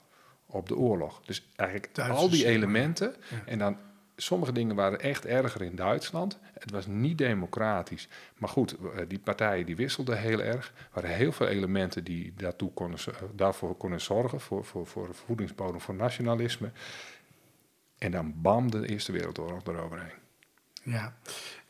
op 0.47 0.69
de 0.69 0.77
oorlog. 0.77 1.21
Dus 1.25 1.49
eigenlijk 1.57 1.95
Duitsers, 1.95 2.21
al 2.23 2.31
die 2.31 2.47
elementen. 2.47 3.15
Ja. 3.31 3.37
En 3.45 3.59
dan 3.59 3.77
sommige 4.17 4.53
dingen 4.53 4.77
waren 4.77 5.01
echt 5.01 5.27
erger 5.27 5.63
in 5.63 5.77
Duitsland. 5.77 6.39
Het 6.59 6.71
was 6.71 6.87
niet 6.87 7.19
democratisch. 7.19 8.09
Maar 8.39 8.49
goed, 8.49 8.77
eh, 8.79 9.03
die 9.09 9.19
partijen 9.19 9.67
die 9.67 9.77
wisselden 9.77 10.19
heel 10.19 10.41
erg. 10.43 10.67
Er 10.77 10.89
waren 10.93 11.11
heel 11.17 11.33
veel 11.33 11.47
elementen 11.47 12.05
die 12.05 12.33
daartoe 12.37 12.71
konden, 12.73 12.99
z- 12.99 13.09
daarvoor 13.33 13.75
konden 13.77 14.01
zorgen. 14.01 14.41
Voor, 14.41 14.65
voor, 14.65 14.87
voor 14.87 15.09
voedingsbodem 15.15 15.81
voor 15.81 15.95
nationalisme. 15.95 16.71
En 17.99 18.11
dan 18.11 18.33
bam, 18.37 18.71
de 18.71 18.89
Eerste 18.89 19.13
Wereldoorlog 19.13 19.63
eroverheen. 19.65 20.13
Ja, 20.83 21.17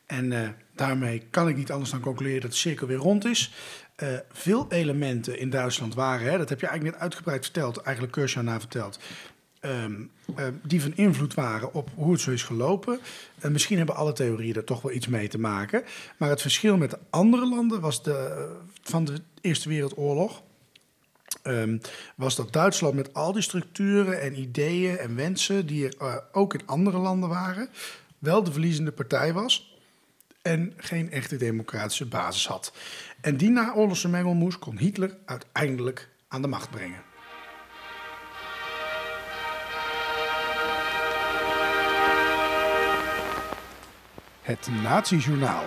en 0.07 0.31
eh, 0.31 0.49
daarmee 0.75 1.23
kan 1.29 1.47
ik 1.47 1.55
niet 1.55 1.71
anders 1.71 1.91
dan 1.91 1.99
concluderen 1.99 2.41
dat 2.41 2.51
de 2.51 2.57
cirkel 2.57 2.87
weer 2.87 2.97
rond 2.97 3.25
is. 3.25 3.53
Eh, 3.95 4.07
veel 4.31 4.65
elementen 4.69 5.39
in 5.39 5.49
Duitsland 5.49 5.93
waren, 5.93 6.31
hè, 6.31 6.37
dat 6.37 6.49
heb 6.49 6.59
je 6.59 6.67
eigenlijk 6.67 6.95
net 6.95 7.05
uitgebreid 7.05 7.43
verteld, 7.43 7.77
eigenlijk 7.77 8.15
Kershaw 8.15 8.43
na 8.43 8.59
verteld, 8.59 8.99
ehm, 9.59 9.93
eh, 10.35 10.45
die 10.63 10.81
van 10.81 10.95
invloed 10.95 11.33
waren 11.33 11.73
op 11.73 11.89
hoe 11.95 12.11
het 12.11 12.21
zo 12.21 12.31
is 12.31 12.43
gelopen. 12.43 12.99
En 13.39 13.51
misschien 13.51 13.77
hebben 13.77 13.95
alle 13.95 14.13
theorieën 14.13 14.55
er 14.55 14.63
toch 14.63 14.81
wel 14.81 14.91
iets 14.91 15.07
mee 15.07 15.27
te 15.27 15.39
maken. 15.39 15.83
Maar 16.17 16.29
het 16.29 16.41
verschil 16.41 16.77
met 16.77 16.89
de 16.89 16.99
andere 17.09 17.47
landen 17.47 17.81
was 17.81 18.03
de, 18.03 18.49
van 18.81 19.05
de 19.05 19.21
Eerste 19.41 19.69
Wereldoorlog. 19.69 20.45
ehm, 21.43 21.77
was 22.15 22.35
dat 22.35 22.53
Duitsland 22.53 22.95
met 22.95 23.13
al 23.13 23.33
die 23.33 23.41
structuren 23.41 24.21
en 24.21 24.39
ideeën 24.39 24.97
en 24.97 25.15
wensen 25.15 25.65
die 25.65 25.97
er 25.97 26.23
ook 26.31 26.53
in 26.53 26.65
andere 26.65 26.97
landen 26.97 27.29
waren, 27.29 27.69
wel 28.19 28.43
de 28.43 28.51
verliezende 28.51 28.91
partij 28.91 29.33
was 29.33 29.76
en 30.47 30.73
geen 30.77 31.11
echte 31.11 31.37
democratische 31.37 32.05
basis 32.05 32.47
had. 32.47 32.73
En 33.21 33.37
die 33.37 33.49
naoorlogse 33.49 34.09
mengelmoes 34.09 34.59
kon 34.59 34.77
Hitler 34.77 35.17
uiteindelijk 35.25 36.09
aan 36.27 36.41
de 36.41 36.47
macht 36.47 36.69
brengen. 36.69 37.01
Het 44.41 44.67
Nazi-journaal. 44.83 45.63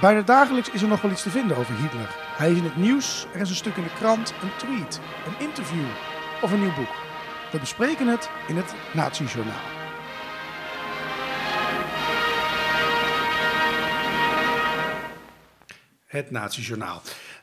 Bijna 0.00 0.22
dagelijks 0.22 0.70
is 0.70 0.82
er 0.82 0.88
nog 0.88 1.00
wel 1.00 1.10
iets 1.10 1.22
te 1.22 1.30
vinden 1.30 1.56
over 1.56 1.74
Hitler. 1.76 2.16
Hij 2.36 2.50
is 2.50 2.56
in 2.56 2.64
het 2.64 2.76
nieuws, 2.76 3.26
er 3.34 3.40
is 3.40 3.50
een 3.50 3.56
stuk 3.56 3.76
in 3.76 3.82
de 3.82 3.94
krant, 3.98 4.34
een 4.42 4.56
tweet, 4.56 5.00
een 5.26 5.46
interview 5.46 5.86
of 6.42 6.52
een 6.52 6.60
nieuw 6.60 6.74
boek. 6.74 6.94
We 7.52 7.58
bespreken 7.58 8.06
het 8.06 8.30
in 8.48 8.56
het 8.56 8.74
Nazi-journaal. 8.94 9.77
Het 16.08 16.30
Nazi-journaal. 16.30 17.02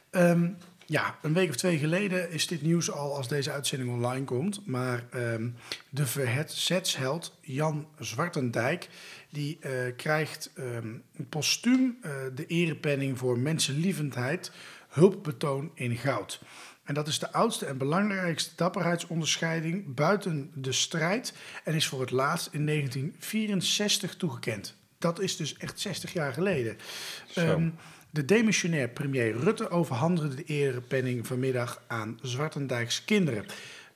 Ehm, 0.10 0.48
ja, 0.86 1.18
een 1.22 1.34
week 1.34 1.50
of 1.50 1.56
twee 1.56 1.78
geleden 1.78 2.32
is 2.32 2.48
dit 2.48 2.62
nieuws 2.62 2.92
al 2.92 3.16
als 3.16 3.28
deze 3.28 3.52
uitzending 3.52 3.92
online 3.92 4.26
komt. 4.26 4.66
Maar 4.66 5.04
ehm, 5.10 5.50
de 5.90 6.06
verzetsheld 6.06 7.38
Jan 7.42 7.88
Zwartendijk... 8.00 8.90
die 9.30 9.58
eh, 9.60 9.72
krijgt 9.96 10.52
ehm, 10.56 10.94
postuum 11.30 11.98
eh, 12.02 12.12
de 12.36 12.46
erepenning 12.46 13.18
voor 13.18 13.40
mensenlievendheid... 13.40 14.52
hulpbetoon 14.90 15.72
in 15.74 15.96
goud. 15.96 16.42
En 16.84 16.94
dat 16.94 17.08
is 17.08 17.20
de 17.20 17.32
oudste 17.32 17.66
en 17.66 17.78
belangrijkste 17.78 18.52
dapperheidsonderscheiding 18.56 19.96
buiten 19.96 20.52
de 20.54 20.72
strijd... 20.72 21.34
en 21.64 21.74
is 21.74 21.88
voor 21.88 22.02
het 22.02 22.12
laatst 22.12 22.50
in 22.52 22.66
1964 22.66 24.16
toegekend. 24.16 24.76
Dat 24.98 25.20
is 25.20 25.36
dus 25.36 25.58
echt 25.58 25.80
60 25.80 26.14
jaar 26.14 26.34
geleden. 26.34 26.78
De 28.16 28.26
demissionair 28.26 28.90
premier 28.90 29.38
Rutte 29.38 29.70
overhandigde 29.70 30.36
de 30.36 30.44
erepenning 30.44 31.28
vanmiddag 31.28 31.84
aan 31.88 32.20
Zwartendijks 32.22 33.06
kinderen. 33.06 33.46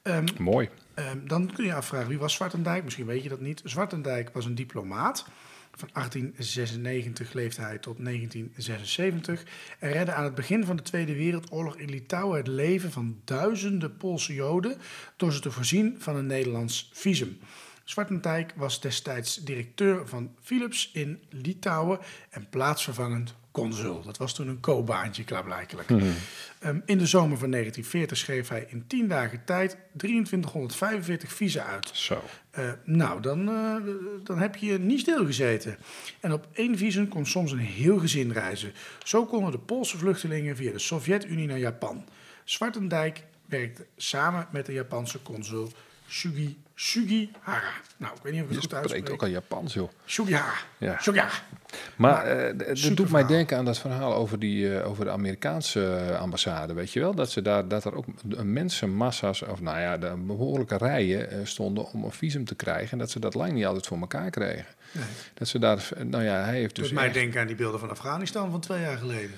Ehm, 0.01 0.27
Mooi. 0.38 0.69
Ehm, 0.93 1.17
dan 1.27 1.53
kun 1.53 1.65
je 1.65 1.73
afvragen, 1.73 2.10
wie 2.10 2.17
was 2.17 2.34
Zwartendijk? 2.34 2.84
Misschien 2.84 3.05
weet 3.05 3.23
je 3.23 3.29
dat 3.29 3.39
niet. 3.39 3.62
Zwartendijk 3.63 4.29
was 4.34 4.45
een 4.45 4.55
diplomaat, 4.55 5.25
Van 5.71 5.89
1896 5.93 7.34
leefde 7.34 7.62
hij 7.62 7.77
tot 7.77 7.99
1976 7.99 9.43
en 9.79 9.91
redde 9.91 10.13
aan 10.13 10.23
het 10.23 10.36
begin 10.36 10.65
van 10.65 10.75
de 10.75 10.84
Tweede 10.84 11.15
Wereldoorlog 11.15 11.75
in 11.77 11.89
Litouwen 11.89 12.38
het 12.38 12.47
leven 12.47 12.91
van 12.91 13.21
duizenden 13.25 13.97
Poolse 13.97 14.34
Joden 14.34 14.77
door 15.17 15.34
ze 15.34 15.39
te 15.39 15.51
voorzien 15.51 15.95
van 15.99 16.15
een 16.15 16.25
Nederlands 16.25 16.89
visum. 16.93 17.39
Zwartendijk 17.84 18.53
was 18.55 18.82
destijds 18.82 19.36
directeur 19.36 20.08
van 20.08 20.36
Philips 20.41 20.89
in 20.93 21.23
Litouwen 21.29 21.99
en 22.29 22.49
plaatsvervangend 22.49 23.36
consul. 23.60 24.02
Dat 24.02 24.17
was 24.17 24.34
toen 24.34 24.48
een 24.48 24.60
co-baantje, 24.60 25.24
klaarblijkelijk. 25.24 25.89
Um, 25.89 26.82
in 26.86 26.98
de 26.98 27.06
zomer 27.06 27.38
van 27.38 27.52
1940 27.52 28.17
schreef 28.17 28.48
hij 28.48 28.65
in 28.69 28.88
10 28.88 29.08
dagen 29.08 29.45
tijd 29.45 29.78
2345 29.98 31.34
visa 31.34 31.63
uit. 31.63 31.89
Zo. 31.93 32.24
Uh, 32.60 32.72
nou, 32.84 33.22
dan, 33.22 33.50
uh, 33.50 33.76
dan 34.24 34.38
heb 34.38 34.56
je 34.56 34.80
niet 34.80 35.00
stilgezeten. 35.00 35.78
En 36.19 36.34
op 36.34 36.48
één 36.54 36.78
visum 36.78 37.08
kon 37.08 37.26
soms 37.26 37.52
een 37.52 37.58
heel 37.58 38.00
gezin 38.00 38.32
reizen. 38.32 38.74
Zo 39.04 39.26
konden 39.26 39.52
de 39.52 39.58
Poolse 39.58 39.98
vluchtelingen 39.98 40.56
via 40.56 40.72
de 40.72 40.80
Sovjet-Unie 40.80 41.48
naar 41.48 41.60
Japan. 41.60 42.06
Zwartendijk 42.43 43.24
werkte 43.45 43.86
samen 43.98 44.48
met 44.52 44.65
de 44.65 44.74
Japanse 44.74 45.22
consul 45.22 45.72
Shugi, 46.10 46.58
Sugihara. 46.76 47.72
Nou, 47.98 48.15
ik 48.15 48.22
weet 48.24 48.34
niet 48.34 48.41
of 48.43 48.48
ik 48.50 48.54
het 48.56 48.62
goed 48.62 48.69
Je 48.72 48.76
uitspreek. 48.78 49.02
spreekt 49.04 49.10
ook 49.10 49.22
al 49.28 49.28
Japans, 49.34 49.74
joh. 49.74 49.89
Sugihara. 50.06 50.54
Ja. 50.78 50.98
Sugihara. 51.00 51.32
Maar 51.95 52.12
Maar, 52.13 52.26
eh, 52.26 52.67
het 52.67 52.98
doet 52.98 53.10
mij 53.12 53.26
denken 53.26 53.58
aan 53.58 53.65
dat 53.65 53.78
verhaal 53.80 54.13
over, 54.15 54.39
die, 54.39 54.78
eh, 54.80 54.88
over 54.89 55.06
de 55.06 55.12
Amerikaanse 55.12 55.95
eh, 55.95 56.19
ambassade. 56.19 56.74
Weet 56.74 56.91
je 56.93 57.00
wel? 57.00 57.13
Dat, 57.13 57.32
ze 57.32 57.41
daar, 57.41 57.67
dat 57.67 57.86
er 57.86 57.95
ook 57.95 58.06
mensenmassa's, 58.43 59.41
of 59.41 59.62
nou 59.62 59.80
ja, 59.80 59.98
de 59.98 60.13
behoorlijke 60.17 60.78
rijen 60.78 61.48
stonden 61.48 61.86
om 61.91 62.04
een 62.04 62.12
visum 62.12 62.45
te 62.45 62.56
krijgen. 62.56 62.91
En 62.91 62.98
dat 62.98 63.10
ze 63.12 63.19
dat 63.19 63.34
lang 63.34 63.52
niet 63.52 63.65
altijd 63.65 63.88
voor 63.88 64.00
elkaar 64.00 64.30
kregen. 64.30 64.65
Nee. 64.91 65.06
Dat 65.34 65.48
ze 65.48 65.60
daar, 65.60 65.89
nou 66.04 66.24
ja, 66.24 66.43
hij 66.43 66.58
heeft 66.60 66.76
dus. 66.76 66.86
Doet 66.86 66.95
mij 66.95 67.06
echt- 67.06 67.13
denken 67.13 67.41
aan 67.41 67.48
die 67.48 67.56
beelden 67.56 67.80
van 67.80 67.89
Afghanistan 67.89 68.52
van 68.52 68.60
twee 68.60 68.82
jaar 68.82 68.98
geleden. 68.98 69.32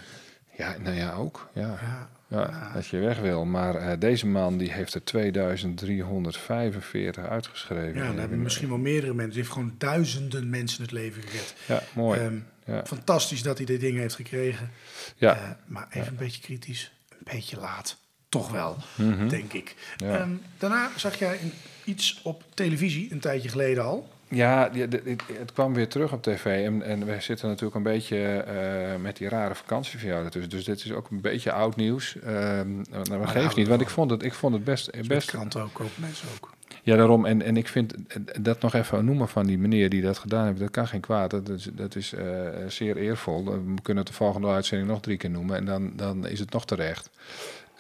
ja, 0.58 0.76
nou 0.84 0.96
ja, 0.96 1.14
ook. 1.14 1.50
Ja. 1.54 1.62
Ja, 1.82 2.10
Ja, 2.32 2.72
dat 2.74 2.88
je 2.88 2.98
weg 3.00 3.20
wil. 3.20 3.46
Maar 3.46 3.76
eh, 3.76 4.00
deze 4.00 4.28
man 4.28 4.58
die 4.58 4.72
heeft 4.72 4.94
er 4.94 5.04
2345 5.04 7.26
uitgeschreven. 7.26 8.02
ja 8.02 8.08
dan 8.08 8.18
hebben 8.18 8.42
misschien 8.42 8.70
wel 8.70 8.78
meerdere 8.78 9.14
mensen. 9.14 9.34
Die 9.34 9.42
heeft 9.42 9.54
gewoon 9.54 9.76
duizenden 9.78 10.50
mensen 10.50 10.82
het 10.82 10.92
leven 10.92 11.22
gered. 11.24 11.56
Ja, 11.68 11.82
mooi. 11.96 12.20
Ehm, 12.20 12.36
ja. 12.66 12.86
Fantastisch 12.86 13.44
dat 13.44 13.58
hij 13.58 13.66
dit 13.66 13.80
ding 13.80 13.98
heeft 13.98 14.16
gekregen. 14.16 14.72
Ja. 15.16 15.36
Eh, 15.36 15.50
maar 15.66 15.88
even 15.90 16.08
een 16.08 16.16
beetje 16.16 16.42
kritisch. 16.42 16.92
Een 17.10 17.18
beetje 17.32 17.60
laat. 17.60 17.98
Toch 18.30 18.52
wel, 18.52 18.78
Mhm. 18.96 19.28
denk 19.28 19.54
ik. 19.54 19.76
Ja. 19.98 20.18
Ehm, 20.20 20.30
daarna 20.58 20.90
zag 20.98 21.20
jij 21.20 21.40
een- 21.42 21.54
iets 21.84 22.20
op 22.24 22.44
televisie, 22.54 23.12
een 23.12 23.20
tijdje 23.20 23.50
geleden 23.50 23.84
al. 23.84 24.14
Ja, 24.32 24.70
het, 24.74 25.54
kwam 25.54 25.74
weer 25.74 25.88
terug 25.88 26.14
op 26.14 26.24
tv. 26.24 26.66
En, 26.66 26.82
en 26.82 27.06
we 27.06 27.16
zitten 27.20 27.48
natuurlijk 27.48 27.76
een 27.76 27.84
beetje 27.84 28.18
eh, 28.18 29.02
met 29.02 29.18
die 29.18 29.30
rare 29.30 29.56
vakantie 29.56 30.00
van 30.00 30.08
jou. 30.10 30.30
Dus, 30.30 30.50
dus 30.50 30.64
dit 30.64 30.86
is 30.86 30.92
ook 30.92 31.10
een 31.10 31.22
beetje 31.22 31.52
oud 31.52 31.76
nieuws. 31.76 32.20
Ehm 32.20 32.76
nou, 32.90 33.04
dat 33.04 33.08
ja, 33.08 33.26
geeft 33.26 33.56
niet, 33.56 33.68
want 33.68 33.82
ik 33.82 33.90
vond 33.90 34.12
het, 34.12 34.24
ik 34.24 34.34
vond 34.34 34.54
het 34.54 34.64
best... 34.64 34.92
Best. 34.92 35.08
best 35.08 35.30
kranten 35.30 35.62
ook, 35.62 35.74
kopen 35.74 36.02
mensen 36.02 36.28
ook. 36.36 36.50
ja, 36.84 36.96
daarom. 36.96 37.26
En, 37.26 37.42
en 37.42 37.58
ik 37.58 37.68
vind 37.68 37.94
dat 38.40 38.62
nog 38.62 38.74
even 38.74 39.06
noemen 39.06 39.28
van 39.28 39.46
die 39.46 39.58
meneer 39.58 39.90
die 39.90 40.02
dat 40.02 40.18
gedaan 40.18 40.46
heeft. 40.46 40.60
Dat 40.60 40.72
kan 40.72 40.88
geen 40.88 41.02
kwaad. 41.02 41.32
Dat 41.32 41.50
is, 41.50 41.70
dat 41.72 41.96
is 41.96 42.14
eh, 42.14 42.26
zeer 42.68 42.98
eervol. 42.98 43.44
We 43.46 43.82
kunnen 43.82 44.04
het 44.04 44.12
de 44.12 44.18
volgende 44.18 44.48
uitzending 44.48 44.90
nog 44.90 45.02
drie 45.02 45.18
keer 45.18 45.30
noemen. 45.30 45.56
En 45.56 45.66
dan, 45.66 45.92
dan 45.96 46.28
is 46.28 46.40
het 46.40 46.52
nog 46.52 46.66
terecht. 46.66 47.10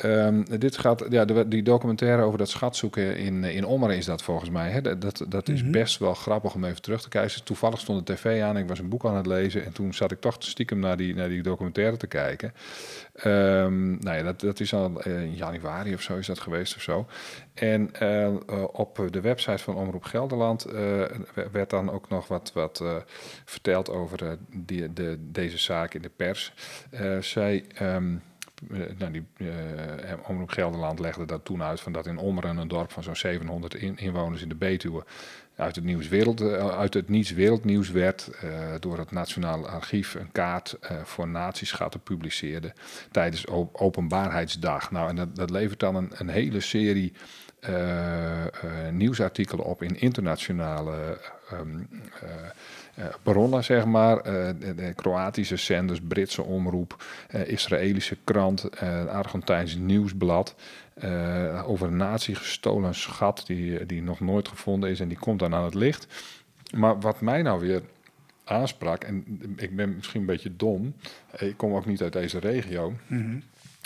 Ehm, 0.01 0.43
dit 0.59 0.77
gaat, 0.77 1.05
ja, 1.09 1.25
de, 1.25 1.47
die 1.47 1.63
documentaire 1.63 2.21
over 2.23 2.37
dat 2.37 2.49
schatzoeken 2.49 3.17
in, 3.17 3.43
in 3.43 3.65
Ommeren 3.65 3.95
is 3.97 4.05
dat 4.05 4.23
volgens 4.23 4.49
mij. 4.49 4.69
Hè? 4.69 4.81
Dat, 4.81 5.01
dat, 5.01 5.25
dat 5.27 5.49
is 5.49 5.61
Mhm. 5.61 5.71
best 5.71 5.97
wel 5.97 6.13
grappig 6.13 6.53
om 6.53 6.63
even 6.63 6.81
terug 6.81 7.01
te 7.01 7.09
kijken. 7.09 7.43
Toevallig 7.43 7.79
stond 7.79 8.07
de 8.07 8.13
tv 8.13 8.41
aan, 8.41 8.57
ik 8.57 8.67
was 8.67 8.79
een 8.79 8.89
boek 8.89 9.05
aan 9.05 9.15
het 9.15 9.25
lezen... 9.25 9.65
en 9.65 9.71
toen 9.71 9.93
zat 9.93 10.11
ik 10.11 10.19
toch 10.19 10.35
stiekem 10.39 10.79
naar 10.79 10.97
die, 10.97 11.15
naar 11.15 11.29
die 11.29 11.41
documentaire 11.43 11.97
te 11.97 12.07
kijken. 12.07 12.53
Ehm, 13.13 13.89
nou 13.89 14.17
ja, 14.17 14.23
dat, 14.23 14.39
dat 14.39 14.59
is 14.59 14.73
al 14.73 15.01
eh, 15.01 15.21
in 15.21 15.35
januari 15.35 15.93
of 15.93 16.01
zo 16.01 16.17
is 16.17 16.27
dat 16.27 16.39
geweest 16.39 16.75
of 16.75 16.81
zo. 16.81 17.05
En 17.53 17.89
eh, 17.93 18.25
eh, 18.25 18.33
op 18.71 19.07
de 19.09 19.21
website 19.21 19.63
van 19.63 19.75
Omroep 19.75 20.03
Gelderland 20.03 20.65
eh, 20.65 21.03
werd 21.51 21.69
dan 21.69 21.91
ook 21.91 22.09
nog 22.09 22.27
wat, 22.27 22.51
wat 22.53 22.79
eh, 22.81 22.95
verteld 23.45 23.89
over 23.89 24.23
eh, 24.25 24.31
die, 24.55 24.93
de, 24.93 25.17
deze 25.31 25.57
zaak 25.57 25.93
in 25.93 26.01
de 26.01 26.11
pers. 26.15 26.53
Eh, 26.89 27.17
zij... 27.19 27.65
ehm, 27.75 28.13
eh, 28.13 28.19
nou, 28.97 29.11
die, 29.11 29.25
eh, 29.37 30.13
Omroep 30.27 30.49
Gelderland 30.49 30.99
legde 30.99 31.25
dat 31.25 31.45
toen 31.45 31.63
uit 31.63 31.81
van 31.81 31.91
dat 31.91 32.05
in 32.07 32.17
Ommeren, 32.17 32.57
een 32.57 32.67
dorp 32.67 32.91
van 32.91 33.03
zo'n 33.03 33.15
700 33.15 33.75
in- 33.75 33.97
inwoners 33.97 34.41
in 34.41 34.49
de 34.49 34.55
Betuwe, 34.55 35.03
uit 35.55 35.75
het, 35.75 35.83
nieuws 35.85 36.07
wereld, 36.07 36.41
eh, 36.41 36.67
uit 36.77 36.93
het 36.93 37.09
niets 37.09 37.31
wereldnieuws 37.31 37.89
werd 37.91 38.27
eh, 38.41 38.49
door 38.79 38.97
het 38.97 39.11
Nationaal 39.11 39.67
Archief 39.67 40.13
een 40.13 40.31
kaart 40.31 40.77
eh, 40.81 40.97
voor 41.03 41.27
natieschatten 41.27 41.99
publiceerde 41.99 42.73
tijdens 43.11 43.45
op- 43.45 43.75
Openbaarheidsdag. 43.75 44.91
Nou, 44.91 45.09
en 45.09 45.15
dat, 45.15 45.35
dat 45.35 45.49
levert 45.49 45.79
dan 45.79 45.95
een, 45.95 46.11
een 46.13 46.29
hele 46.29 46.59
serie 46.59 47.13
eh, 47.59 48.41
eh, 48.45 48.51
nieuwsartikelen 48.91 49.65
op 49.65 49.83
in 49.83 49.99
internationale 49.99 51.19
ehm, 51.49 51.79
eh, 52.21 52.29
eh, 52.29 52.49
bronnen, 53.23 53.63
zeg 53.63 53.85
maar. 53.85 54.17
Eh, 54.17 54.49
de, 54.59 54.75
de 54.75 54.93
Kroatische 54.95 55.55
zenders, 55.57 55.99
Britse 56.07 56.43
omroep, 56.43 57.03
eh, 57.29 57.47
Israëlische 57.47 58.17
krant, 58.23 58.63
eh 58.69 59.05
Argentijns 59.05 59.75
nieuwsblad. 59.75 60.55
eh, 60.93 61.69
over 61.69 61.87
een 61.87 61.97
nazi 61.97 62.35
gestolen 62.35 62.95
schat 62.95 63.43
die, 63.45 63.85
die 63.85 64.01
nog 64.01 64.19
nooit 64.19 64.47
gevonden 64.47 64.89
is 64.89 64.99
en 64.99 65.07
die 65.07 65.17
komt 65.19 65.39
dan 65.39 65.53
aan 65.55 65.63
het 65.63 65.73
licht. 65.73 66.07
Maar 66.75 66.99
wat 66.99 67.21
mij 67.21 67.41
nou 67.41 67.59
weer 67.59 67.81
aansprak, 68.43 69.03
en 69.03 69.39
ik 69.57 69.75
ben 69.75 69.95
misschien 69.95 70.19
een 70.19 70.25
beetje 70.27 70.55
dom, 70.55 70.93
eh, 71.31 71.47
ik 71.47 71.57
kom 71.57 71.73
ook 71.73 71.85
niet 71.85 72.01
uit 72.01 72.13
deze 72.13 72.39
regio, 72.39 72.93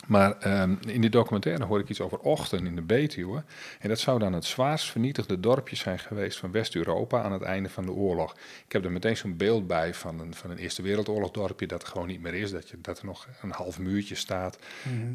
maar 0.07 0.39
ehm, 0.39 0.75
in 0.87 1.01
die 1.01 1.09
documentaire 1.09 1.63
hoor 1.63 1.79
ik 1.79 1.89
iets 1.89 2.01
over 2.01 2.17
Ochten 2.19 2.65
in 2.65 2.75
de 2.75 2.81
Betuwe. 2.81 3.43
En 3.79 3.89
dat 3.89 3.99
zou 3.99 4.19
dan 4.19 4.33
het 4.33 4.45
zwaarst 4.45 4.91
vernietigde 4.91 5.39
dorpje 5.39 5.75
zijn 5.75 5.99
geweest 5.99 6.37
van 6.37 6.51
West-Europa 6.51 7.21
aan 7.21 7.31
het 7.31 7.41
einde 7.41 7.69
van 7.69 7.85
de 7.85 7.91
oorlog. 7.91 8.35
Ik 8.65 8.71
heb 8.71 8.85
er 8.85 8.91
meteen 8.91 9.17
zo'n 9.17 9.37
beeld 9.37 9.67
bij 9.67 9.93
van 9.93 10.19
een, 10.19 10.33
van 10.33 10.49
een 10.49 10.57
Eerste 10.57 10.81
Wereldoorlog 10.81 11.31
dorpje 11.31 11.67
dat 11.67 11.81
er 11.81 11.87
gewoon 11.87 12.07
niet 12.07 12.21
meer 12.21 12.33
is. 12.33 12.51
Dat, 12.51 12.69
je, 12.69 12.77
dat 12.81 12.99
er 12.99 13.05
nog 13.05 13.27
een 13.41 13.51
half 13.51 13.79
muurtje 13.79 14.15
staat. 14.15 14.57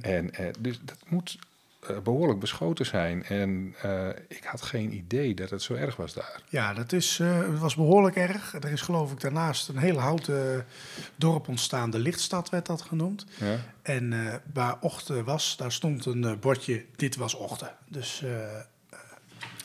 En 0.00 0.34
eh, 0.34 0.46
dus 0.58 0.80
dat 0.84 0.98
moet 1.08 1.38
behoorlijk 2.02 2.40
beschoten 2.40 2.86
zijn. 2.86 3.24
En 3.24 3.74
eh, 3.82 4.08
ik 4.28 4.44
had 4.44 4.62
geen 4.62 4.94
idee 4.94 5.34
dat 5.34 5.50
het 5.50 5.62
zo 5.62 5.74
erg 5.74 5.96
was 5.96 6.14
daar. 6.14 6.42
Ja, 6.48 6.74
dat 6.74 6.92
is, 6.92 7.18
eh, 7.20 7.38
het 7.38 7.58
was 7.58 7.74
behoorlijk 7.74 8.16
erg. 8.16 8.54
Er 8.54 8.70
is 8.72 8.80
geloof 8.80 9.12
ik 9.12 9.20
daarnaast 9.20 9.68
een 9.68 9.76
hele 9.78 9.98
houten 9.98 10.66
dorp 11.16 11.48
ontstaan. 11.48 11.90
De 11.90 11.98
Lichtstad 11.98 12.48
werd 12.50 12.66
dat 12.66 12.82
genoemd. 12.82 13.26
Ja? 13.38 13.56
En 13.82 14.12
eh, 14.12 14.34
waar 14.52 14.76
Ochten 14.80 15.24
was, 15.24 15.56
daar 15.56 15.72
stond 15.72 16.06
een 16.06 16.24
eh, 16.24 16.32
bordje, 16.40 16.84
dit 16.96 17.16
was 17.16 17.34
Ochten. 17.34 17.74
Dus 17.88 18.22
eh 18.22 18.28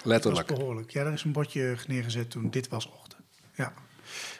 dat 0.06 0.24
was 0.24 0.24
Letterlijk. 0.24 0.48
behoorlijk. 0.48 0.92
Ja, 0.92 1.04
er 1.06 1.14
is 1.14 1.24
een 1.24 1.32
bordje 1.32 1.78
neergezet 1.88 2.30
toen, 2.30 2.50
dit 2.50 2.68
was 2.68 2.90
Ochten. 2.90 3.18
Ja. 3.54 3.74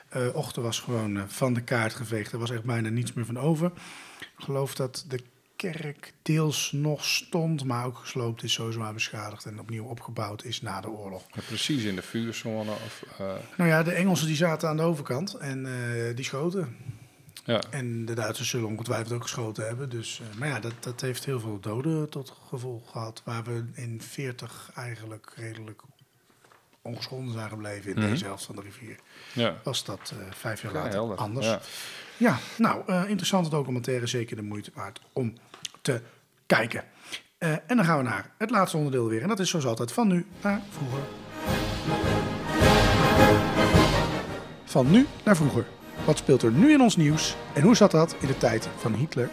Eh 0.10 0.36
Ochten 0.36 0.62
was 0.62 0.80
gewoon 0.80 1.18
eh, 1.18 1.24
van 1.28 1.54
de 1.54 1.62
kaart 1.62 1.94
geveegd. 1.94 2.32
Er 2.32 2.40
was 2.40 2.52
echt 2.52 2.64
bijna 2.64 2.90
niets 2.90 3.14
meer 3.14 3.26
van 3.26 3.40
over. 3.40 3.72
Ik 4.20 4.44
geloof 4.44 4.76
dat 4.76 5.06
de 5.08 5.20
kerk 5.56 6.14
deels 6.22 6.72
nog 6.72 7.06
stond, 7.06 7.64
maar 7.64 7.86
ook 7.86 7.98
gesloopt 7.98 8.44
is, 8.44 8.54
zo 8.54 8.72
zwaar 8.72 8.94
beschadigd 8.94 9.46
en 9.46 9.60
opnieuw 9.60 9.86
opgebouwd 9.86 10.44
is 10.44 10.62
na 10.62 10.82
de 10.82 10.90
oorlog. 10.90 11.24
Ja, 11.34 11.42
precies 11.48 11.84
in 11.84 11.96
de 11.96 12.02
vuurzone. 12.02 12.72
Of, 12.72 13.04
eh, 13.18 13.34
Nou 13.58 13.70
ja, 13.70 13.84
de 13.84 13.92
Engelsen 13.92 14.28
die 14.28 14.36
zaten 14.36 14.70
aan 14.70 14.78
de 14.78 14.84
overkant 14.84 15.34
en 15.34 15.66
eh, 15.66 16.16
die 16.16 16.26
schoten. 16.26 16.76
ja. 17.46 17.62
En 17.70 18.06
de 18.06 18.14
Duitsers 18.14 18.50
zullen 18.50 18.68
ongetwijfeld 18.70 19.12
ook 19.14 19.22
geschoten 19.22 19.66
hebben. 19.68 19.90
Dus, 19.90 20.22
eh, 20.32 20.38
maar 20.40 20.48
ja, 20.48 20.60
dat, 20.60 20.74
dat 20.80 21.02
heeft 21.02 21.26
heel 21.26 21.40
veel 21.40 21.60
doden 21.60 22.10
tot 22.10 22.34
gevolg 22.50 22.92
gehad. 22.92 23.22
Waar 23.26 23.44
we 23.44 23.64
in 23.74 24.02
40 24.02 24.72
eigenlijk 24.76 25.32
redelijk 25.36 25.82
ongeschonden 26.82 27.34
zijn 27.34 27.50
gebleven 27.50 27.92
in 27.96 28.00
Mhm. 28.00 28.10
deze 28.10 28.26
helft 28.26 28.46
van 28.46 28.56
de 28.56 28.62
rivier. 28.62 28.96
ja. 29.34 29.56
Was 29.64 29.84
dat 29.86 30.14
vijf 30.32 30.62
jaar 30.62 30.72
Ja, 30.74 30.78
later 30.78 30.94
helder. 30.94 31.18
anders. 31.18 31.48
Ja. 32.18 32.38
Nou, 32.58 32.82
eh, 32.88 33.04
interessante 33.08 33.50
documentaire. 33.50 34.08
Zeker 34.08 34.36
de 34.36 34.42
moeite 34.42 34.72
waard 34.74 35.02
om 35.14 35.34
te 35.82 36.02
kijken. 36.46 36.84
Eh, 37.38 37.52
en 37.52 37.76
dan 37.76 37.86
gaan 37.86 37.98
we 37.98 38.04
naar 38.04 38.32
het 38.38 38.50
laatste 38.50 38.78
onderdeel 38.78 39.08
weer. 39.08 39.22
En 39.22 39.28
dat 39.28 39.40
is 39.40 39.50
zoals 39.50 39.66
altijd 39.66 39.92
van 39.92 40.08
nu 40.08 40.26
naar 40.42 40.62
vroeger. 40.70 41.00
Van 44.64 44.92
nu 44.92 45.08
naar 45.24 45.36
vroeger. 45.36 45.66
Wat 46.06 46.18
speelt 46.18 46.42
er 46.42 46.52
nu 46.52 46.72
in 46.72 46.82
ons 46.82 46.96
nieuws? 46.96 47.36
En 47.54 47.62
hoe 47.62 47.76
zat 47.76 47.92
dat 47.92 48.16
in 48.20 48.28
de 48.28 48.38
tijd 48.38 48.70
van 48.78 48.94
Hitler? 48.94 49.30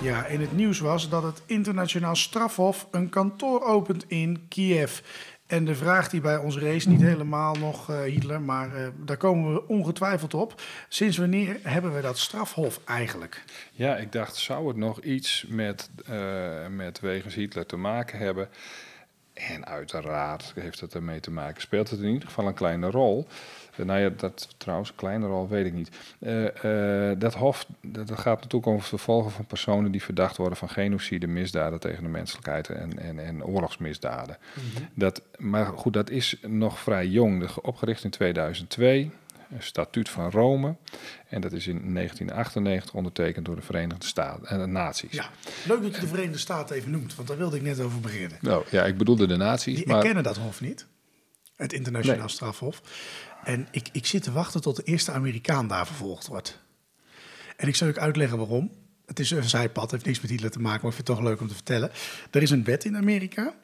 Ja, 0.00 0.26
in 0.26 0.40
het 0.40 0.56
nieuws 0.56 0.78
was 0.78 1.08
dat 1.08 1.22
het 1.22 1.42
internationaal 1.46 2.16
strafhof 2.16 2.88
een 2.90 3.08
kantoor 3.08 3.62
opent 3.62 4.04
in 4.08 4.46
Kiev. 4.48 5.00
En 5.54 5.64
de 5.64 5.74
vraag 5.74 6.08
die 6.08 6.20
bij 6.20 6.36
ons 6.36 6.58
race, 6.58 6.88
niet 6.88 7.00
helemaal 7.00 7.54
nog 7.54 7.90
eh, 7.90 8.02
Hitler, 8.02 8.40
maar 8.40 8.74
eh, 8.74 8.88
daar 9.04 9.16
komen 9.16 9.54
we 9.54 9.68
ongetwijfeld 9.68 10.34
op. 10.34 10.62
Sinds 10.88 11.16
wanneer 11.16 11.56
hebben 11.62 11.94
we 11.94 12.00
dat 12.00 12.18
strafhof 12.18 12.80
eigenlijk? 12.84 13.44
Ja, 13.72 13.96
ik 13.96 14.12
dacht, 14.12 14.36
zou 14.36 14.68
het 14.68 14.76
nog 14.76 15.00
iets 15.00 15.44
met, 15.48 15.90
eh, 16.06 16.66
met 16.70 17.00
wegens 17.00 17.34
Hitler 17.34 17.66
te 17.66 17.76
maken 17.76 18.18
hebben? 18.18 18.48
En 19.34 19.66
uiteraard 19.66 20.52
heeft 20.54 20.80
het 20.80 20.94
ermee 20.94 21.20
te 21.20 21.30
maken. 21.30 21.60
Speelt 21.60 21.90
het 21.90 22.00
in 22.00 22.08
ieder 22.08 22.28
geval 22.28 22.46
een 22.46 22.54
kleine 22.54 22.90
rol. 22.90 23.26
Uh, 23.76 23.86
nou 23.86 24.00
ja, 24.00 24.10
dat 24.16 24.54
trouwens, 24.56 24.88
een 24.88 24.96
kleine 24.96 25.26
rol 25.26 25.48
weet 25.48 25.66
ik 25.66 25.72
niet. 25.72 25.90
Uh, 26.18 26.42
uh, 26.64 27.12
dat 27.18 27.34
Hof, 27.34 27.66
dat 27.80 28.10
gaat 28.18 28.36
natuurlijk 28.36 28.66
over 28.66 28.88
vervolgen 28.88 29.30
van 29.30 29.46
personen 29.46 29.90
die 29.90 30.02
verdacht 30.02 30.36
worden 30.36 30.58
van 30.58 30.68
genocide, 30.68 31.26
misdaden 31.26 31.80
tegen 31.80 32.02
de 32.02 32.08
menselijkheid 32.08 32.68
en, 32.68 32.98
en, 32.98 33.18
en 33.18 33.44
oorlogsmisdaden. 33.44 34.38
Mm 34.54 34.62
-hmm. 34.74 34.88
dat, 34.94 35.22
maar 35.38 35.66
goed, 35.66 35.92
dat 35.92 36.10
is 36.10 36.36
nog 36.46 36.78
vrij 36.78 37.06
jong. 37.06 37.56
Opgericht 37.62 38.04
in 38.04 38.10
2002 38.10 39.00
een 39.02 39.12
statuut 39.58 40.08
van 40.08 40.30
Rome. 40.30 40.76
En 41.28 41.40
dat 41.40 41.52
is 41.52 41.66
in 41.66 41.94
1998 41.94 42.94
ondertekend 42.94 43.44
door 43.44 43.56
de 43.56 43.62
Verenigde 43.62 44.06
Staten 44.06 44.46
en 44.46 44.58
de 44.58 44.66
Naties. 44.66 45.12
Ja, 45.12 45.30
leuk 45.66 45.82
dat 45.82 45.94
je 45.94 46.00
de 46.00 46.06
Verenigde 46.06 46.38
Staten 46.38 46.76
even 46.76 46.90
noemt, 46.90 47.14
want 47.14 47.28
daar 47.28 47.36
wilde 47.36 47.56
ik 47.56 47.62
net 47.62 47.80
over 47.80 48.00
beginnen. 48.00 48.38
Nou 48.40 48.64
ja, 48.70 48.84
ik 48.84 48.96
bedoelde 48.96 49.26
de 49.26 49.36
Naties. 49.36 49.76
Die 49.76 49.86
maar... 49.86 49.96
erkennen 49.96 50.22
dat 50.22 50.36
hof 50.36 50.60
niet, 50.60 50.86
het 51.56 51.72
internationaal 51.72 52.18
nee. 52.18 52.28
strafhof. 52.28 52.82
En 53.44 53.68
ik, 53.70 53.88
ik 53.92 54.06
zit 54.06 54.22
te 54.22 54.32
wachten 54.32 54.60
tot 54.60 54.76
de 54.76 54.82
eerste 54.82 55.12
Amerikaan 55.12 55.68
daar 55.68 55.86
vervolgd 55.86 56.26
wordt. 56.26 56.62
En 57.56 57.68
ik 57.68 57.76
zal 57.76 57.88
ook 57.88 57.98
uitleggen 57.98 58.38
waarom. 58.38 58.70
Het 59.06 59.18
is 59.18 59.30
een 59.30 59.48
zijpad, 59.48 59.90
heeft 59.90 60.04
niks 60.04 60.20
met 60.20 60.30
Hitler 60.30 60.50
te 60.50 60.60
maken, 60.60 60.80
maar 60.80 60.90
ik 60.90 60.96
vind 60.96 61.08
het 61.08 61.16
toch 61.16 61.26
leuk 61.26 61.40
om 61.40 61.48
te 61.48 61.54
vertellen. 61.54 61.90
Er 62.30 62.42
is 62.42 62.50
een 62.50 62.64
wet 62.64 62.84
in 62.84 62.96
Amerika 62.96 63.54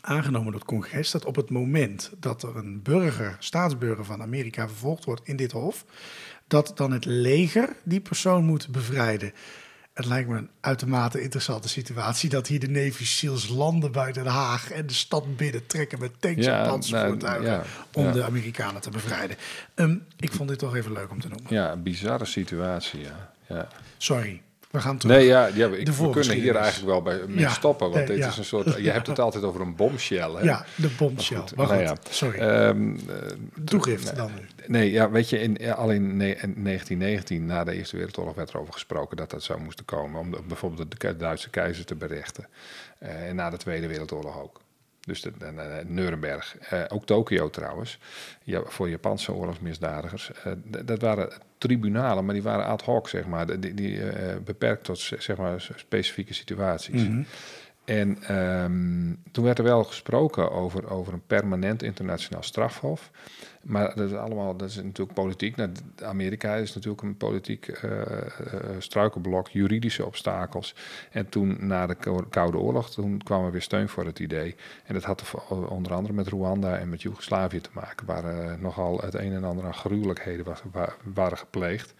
aangenomen 0.00 0.50
door 0.50 0.60
het 0.60 0.68
congres 0.68 1.10
dat 1.10 1.24
op 1.24 1.36
het 1.36 1.50
moment 1.50 2.10
dat 2.18 2.42
er 2.42 2.56
een 2.56 2.82
burger, 2.82 3.36
staatsburger 3.38 4.04
van 4.04 4.22
Amerika 4.22 4.68
vervolgd 4.68 5.04
wordt 5.04 5.28
in 5.28 5.36
dit 5.36 5.52
hof, 5.52 5.84
dat 6.46 6.72
dan 6.74 6.92
het 6.92 7.04
leger 7.04 7.76
die 7.82 8.00
persoon 8.00 8.44
moet 8.44 8.68
bevrijden. 8.68 9.32
Het 9.94 10.06
lijkt 10.06 10.28
me 10.28 10.36
een 10.36 10.50
uitermate 10.60 11.20
interessante 11.20 11.68
situatie 11.68 12.30
dat 12.30 12.46
hier 12.46 12.60
de 12.60 12.68
Navy 12.68 13.04
SEALs 13.04 13.48
landen 13.48 13.92
buiten 13.92 14.24
Den 14.24 14.32
Haag 14.32 14.70
en 14.70 14.86
de 14.86 14.92
stad 14.92 15.36
binnen 15.36 15.66
trekken 15.66 16.00
met 16.00 16.20
tanks 16.20 16.44
ja, 16.44 16.62
en 16.62 16.68
panzervoertuigen 16.68 17.50
nou, 17.50 17.62
ja, 17.62 17.66
om 17.92 18.04
ja. 18.04 18.12
de 18.12 18.24
Amerikanen 18.24 18.80
te 18.80 18.90
bevrijden. 18.90 19.36
Um, 19.74 20.06
ik 20.16 20.32
vond 20.32 20.48
dit 20.48 20.58
toch 20.58 20.76
even 20.76 20.92
leuk 20.92 21.10
om 21.10 21.20
te 21.20 21.28
noemen. 21.28 21.54
Ja, 21.54 21.72
een 21.72 21.82
bizarre 21.82 22.24
situatie, 22.24 23.00
ja. 23.00 23.32
ja. 23.48 23.68
Sorry, 23.96 24.42
we 24.76 24.82
gaan 24.82 24.98
terug. 24.98 25.16
Nee, 25.16 25.26
ja, 25.26 25.46
ja 25.46 25.66
ik, 25.66 25.88
we 25.88 26.10
kunnen 26.10 26.36
hier 26.36 26.56
eigenlijk 26.56 26.86
wel 26.86 27.02
bij 27.02 27.20
mee 27.26 27.38
ja, 27.38 27.50
stoppen. 27.50 27.90
Want 27.90 28.06
dit 28.06 28.18
is 28.18 28.36
een 28.36 28.44
soort. 28.44 28.76
Je 28.82 28.90
hebt 28.90 29.06
het 29.06 29.18
altijd 29.26 29.44
over 29.44 29.60
een 29.60 29.76
bomshell. 29.76 30.30
Hè? 30.30 30.40
Ja, 30.40 30.64
de 30.74 30.88
bomshell. 30.98 31.36
Maar 31.36 31.46
goed, 31.46 31.56
maar 31.56 31.66
goed 31.66 31.84
nou 31.84 31.96
sorry. 32.10 32.40
Um, 32.40 32.98
Toegift 33.64 34.16
dan 34.16 34.30
nu. 34.34 34.46
Nee, 34.66 34.90
ja, 34.90 35.10
weet 35.10 35.30
je, 35.30 35.40
in, 35.40 35.74
al 35.74 35.90
in 35.90 36.18
1919, 36.18 37.46
na 37.46 37.64
de 37.64 37.72
Eerste 37.72 37.96
Wereldoorlog, 37.96 38.34
werd 38.34 38.50
er 38.50 38.60
over 38.60 38.72
gesproken 38.72 39.16
dat 39.16 39.30
dat 39.30 39.42
zou 39.42 39.60
moesten 39.60 39.84
komen. 39.84 40.20
Om 40.20 40.30
de, 40.30 40.38
bijvoorbeeld 40.46 41.00
de 41.00 41.16
Duitse 41.16 41.50
keizer 41.50 41.84
te 41.84 41.94
berechten. 41.94 42.46
Uh, 43.02 43.28
en 43.28 43.36
na 43.36 43.50
de 43.50 43.56
Tweede 43.56 43.86
Wereldoorlog 43.86 44.42
ook. 44.42 44.60
Dus 45.00 45.22
de, 45.22 45.32
de, 45.38 45.54
de 45.54 45.82
Nuremberg. 45.86 46.56
Uh, 46.72 46.84
ook 46.88 47.06
Tokio 47.06 47.50
trouwens. 47.50 47.98
Ja, 48.42 48.62
voor 48.64 48.88
Japanse 48.88 49.32
oorlogsmisdadigers. 49.32 50.30
Uh, 50.46 50.52
dat 50.84 51.00
waren 51.00 51.32
tribunalen, 51.58 52.24
maar 52.24 52.34
die 52.34 52.42
waren 52.42 52.66
ad 52.66 52.82
hoc, 52.82 53.08
zeg 53.08 53.26
maar. 53.26 53.60
Die, 53.60 53.74
die 53.74 53.96
uh, 53.96 54.12
beperkt 54.44 54.84
tot 54.84 54.98
zeg 54.98 55.36
maar, 55.36 55.68
specifieke 55.76 56.34
situaties. 56.34 57.02
Mm 57.02 57.06
-hmm. 57.08 57.26
En 57.84 58.36
um, 58.36 59.22
toen 59.32 59.44
werd 59.44 59.58
er 59.58 59.64
wel 59.64 59.84
gesproken 59.84 60.50
over, 60.50 60.90
over 60.90 61.12
een 61.12 61.26
permanent 61.26 61.82
internationaal 61.82 62.42
strafhof. 62.42 63.10
Maar 63.66 63.94
dat 63.94 64.10
is 64.10 64.16
allemaal, 64.16 64.56
dat 64.56 64.68
is 64.68 64.76
natuurlijk 64.76 65.14
politiek. 65.14 65.56
Nou, 65.56 65.70
Amerika 66.02 66.54
is 66.54 66.74
natuurlijk 66.74 67.02
een 67.02 67.16
politiek 67.16 67.82
uh, 67.84 67.90
struikelblok, 68.78 69.48
juridische 69.48 70.06
obstakels. 70.06 70.74
En 71.10 71.28
toen 71.28 71.56
na 71.66 71.86
de 71.86 71.96
Koude 72.30 72.58
Oorlog, 72.58 72.90
toen 72.90 73.22
kwam 73.22 73.44
er 73.44 73.52
weer 73.52 73.62
steun 73.62 73.88
voor 73.88 74.04
het 74.04 74.18
idee. 74.18 74.54
En 74.84 74.94
dat 74.94 75.04
had 75.04 75.34
onder 75.68 75.94
andere 75.94 76.14
met 76.14 76.28
Rwanda 76.28 76.78
en 76.78 76.88
met 76.88 77.02
Joegoslavië 77.02 77.60
te 77.60 77.70
maken, 77.72 78.06
waar 78.06 78.58
nogal 78.60 79.00
het 79.00 79.14
een 79.14 79.32
en 79.32 79.44
ander 79.44 79.64
aan 79.64 79.74
gruwelijkheden 79.74 80.44
was, 80.44 80.62
waren 81.14 81.38
gepleegd. 81.38 81.94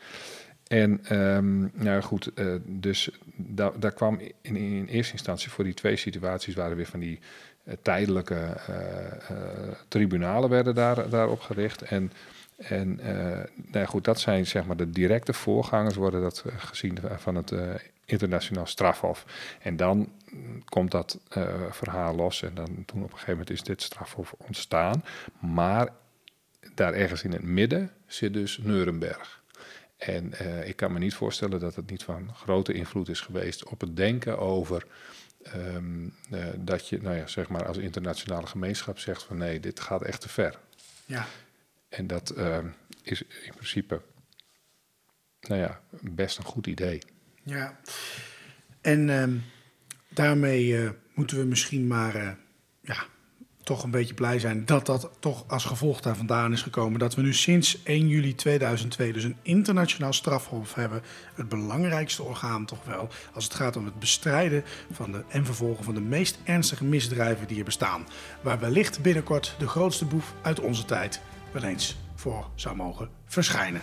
En 0.67 1.17
um, 1.17 1.71
nou 1.75 2.03
goed, 2.03 2.31
dus 2.65 3.11
da 3.37 3.73
daar 3.79 3.93
kwam 3.93 4.21
in, 4.41 4.57
in, 4.57 4.87
eerste 4.87 5.13
instantie 5.13 5.51
voor 5.51 5.65
die 5.65 5.75
twee 5.75 5.97
situaties 5.97 6.55
waren 6.55 6.77
weer 6.77 6.87
van 6.87 7.01
die 7.01 7.21
tijdelijke 7.83 8.57
uh, 8.71 8.77
tribunalen 9.89 10.51
werden 10.51 10.75
daar, 10.75 11.09
daarop 11.09 11.41
gericht. 11.41 11.83
En, 11.83 12.13
en 12.57 13.01
nou 13.55 13.87
goed, 13.87 14.05
dat 14.05 14.21
zijn 14.21 14.47
zeg 14.47 14.67
maar 14.67 14.77
de 14.77 14.91
directe 14.91 15.33
voorgangers 15.33 15.97
worden 15.97 16.21
dat 16.21 16.45
gezien 16.57 16.99
van 17.17 17.35
het 17.35 17.53
internationaal 18.05 18.67
strafhof. 18.67 19.25
En 19.61 19.77
dan 19.77 20.13
komt 20.65 20.91
dat 20.91 21.19
verhaal 21.71 22.15
los 22.15 22.43
en 22.43 22.55
dan 22.55 22.85
toen 22.87 23.03
op 23.03 23.11
een 23.11 23.19
gegeven 23.19 23.33
moment 23.33 23.51
is 23.51 23.63
dit 23.63 23.83
strafhof 23.83 24.35
ontstaan. 24.37 25.05
Maar 25.39 25.89
daar 26.75 26.95
ergens 26.95 27.23
in 27.23 27.33
het 27.33 27.43
midden 27.43 27.91
zit 28.07 28.33
dus 28.33 28.59
Nuremberg. 28.59 29.43
En 29.97 30.33
ik 30.67 30.77
kan 30.77 30.93
me 30.93 30.99
niet 30.99 31.15
voorstellen 31.15 31.61
dat 31.61 31.75
het 31.75 31.91
niet 31.91 32.03
van 32.03 32.31
grote 32.35 32.73
invloed 32.73 33.09
is 33.09 33.21
geweest 33.21 33.65
op 33.65 33.81
het 33.81 33.97
denken 33.97 34.39
over 34.39 34.87
um, 35.55 36.15
uh, 36.33 36.47
dat 36.57 36.89
je, 36.89 37.03
nou 37.03 37.17
ja, 37.17 37.27
zeg 37.27 37.49
maar 37.49 37.67
als 37.67 37.77
internationale 37.77 38.47
gemeenschap 38.47 38.99
zegt 38.99 39.23
van 39.23 39.37
nee, 39.37 39.61
dit 39.61 39.81
gaat 39.81 40.03
echt 40.03 40.21
te 40.21 40.29
ver. 40.29 40.59
Ja. 41.07 41.27
En 41.89 42.07
dat 42.07 42.33
uh, 42.37 42.59
is 43.03 43.23
in 43.23 43.53
principe, 43.55 44.03
nou 45.41 45.61
ja, 45.61 45.81
best 46.01 46.39
een 46.39 46.45
goed 46.45 46.67
idee. 46.67 47.03
Ja. 47.43 47.81
En 48.81 49.09
um, 49.09 49.45
daarmee 50.09 50.91
moeten 51.15 51.39
we 51.39 51.45
misschien 51.45 51.87
maar, 51.87 52.39
ja, 52.81 53.07
toch 53.67 53.83
een 53.83 53.91
beetje 53.91 54.15
blij 54.15 54.39
zijn 54.39 54.65
dat 54.65 54.87
dat 54.87 55.11
toch 55.19 55.45
als 55.47 55.65
gevolg 55.65 56.01
daar 56.01 56.17
vandaan 56.17 56.53
is 56.53 56.63
gekomen. 56.63 56.99
Dat 56.99 57.15
we 57.15 57.23
nu 57.23 57.35
sinds 57.35 57.83
1 57.83 58.09
juli 58.09 58.35
2002 58.35 59.13
dus 59.13 59.25
een 59.25 59.37
internationaal 59.43 60.13
strafhof 60.13 60.75
hebben. 60.75 61.03
Het 61.35 61.49
belangrijkste 61.49 62.23
orgaan 62.23 62.65
toch 62.65 62.85
wel 62.85 63.09
als 63.35 63.45
het 63.45 63.55
gaat 63.55 63.77
om 63.77 63.85
het 63.85 63.99
bestrijden 63.99 64.65
van 64.93 65.13
de, 65.13 65.25
en 65.29 65.45
vervolgen 65.45 65.85
van 65.85 65.95
de 65.95 66.01
meest 66.01 66.39
ernstige 66.45 66.85
misdrijven 66.85 67.47
die 67.47 67.59
er 67.59 67.65
bestaan. 67.65 68.07
Waar 68.41 68.61
wellicht 68.61 69.03
binnenkort 69.03 69.55
de 69.59 69.69
grootste 69.69 70.05
boef 70.05 70.33
uit 70.43 70.61
onze 70.61 70.85
tijd 70.85 71.21
wel 71.53 71.63
eens 71.63 71.97
voor 72.15 72.47
zou 72.55 72.77
mogen 72.77 73.09
verschijnen. 73.27 73.81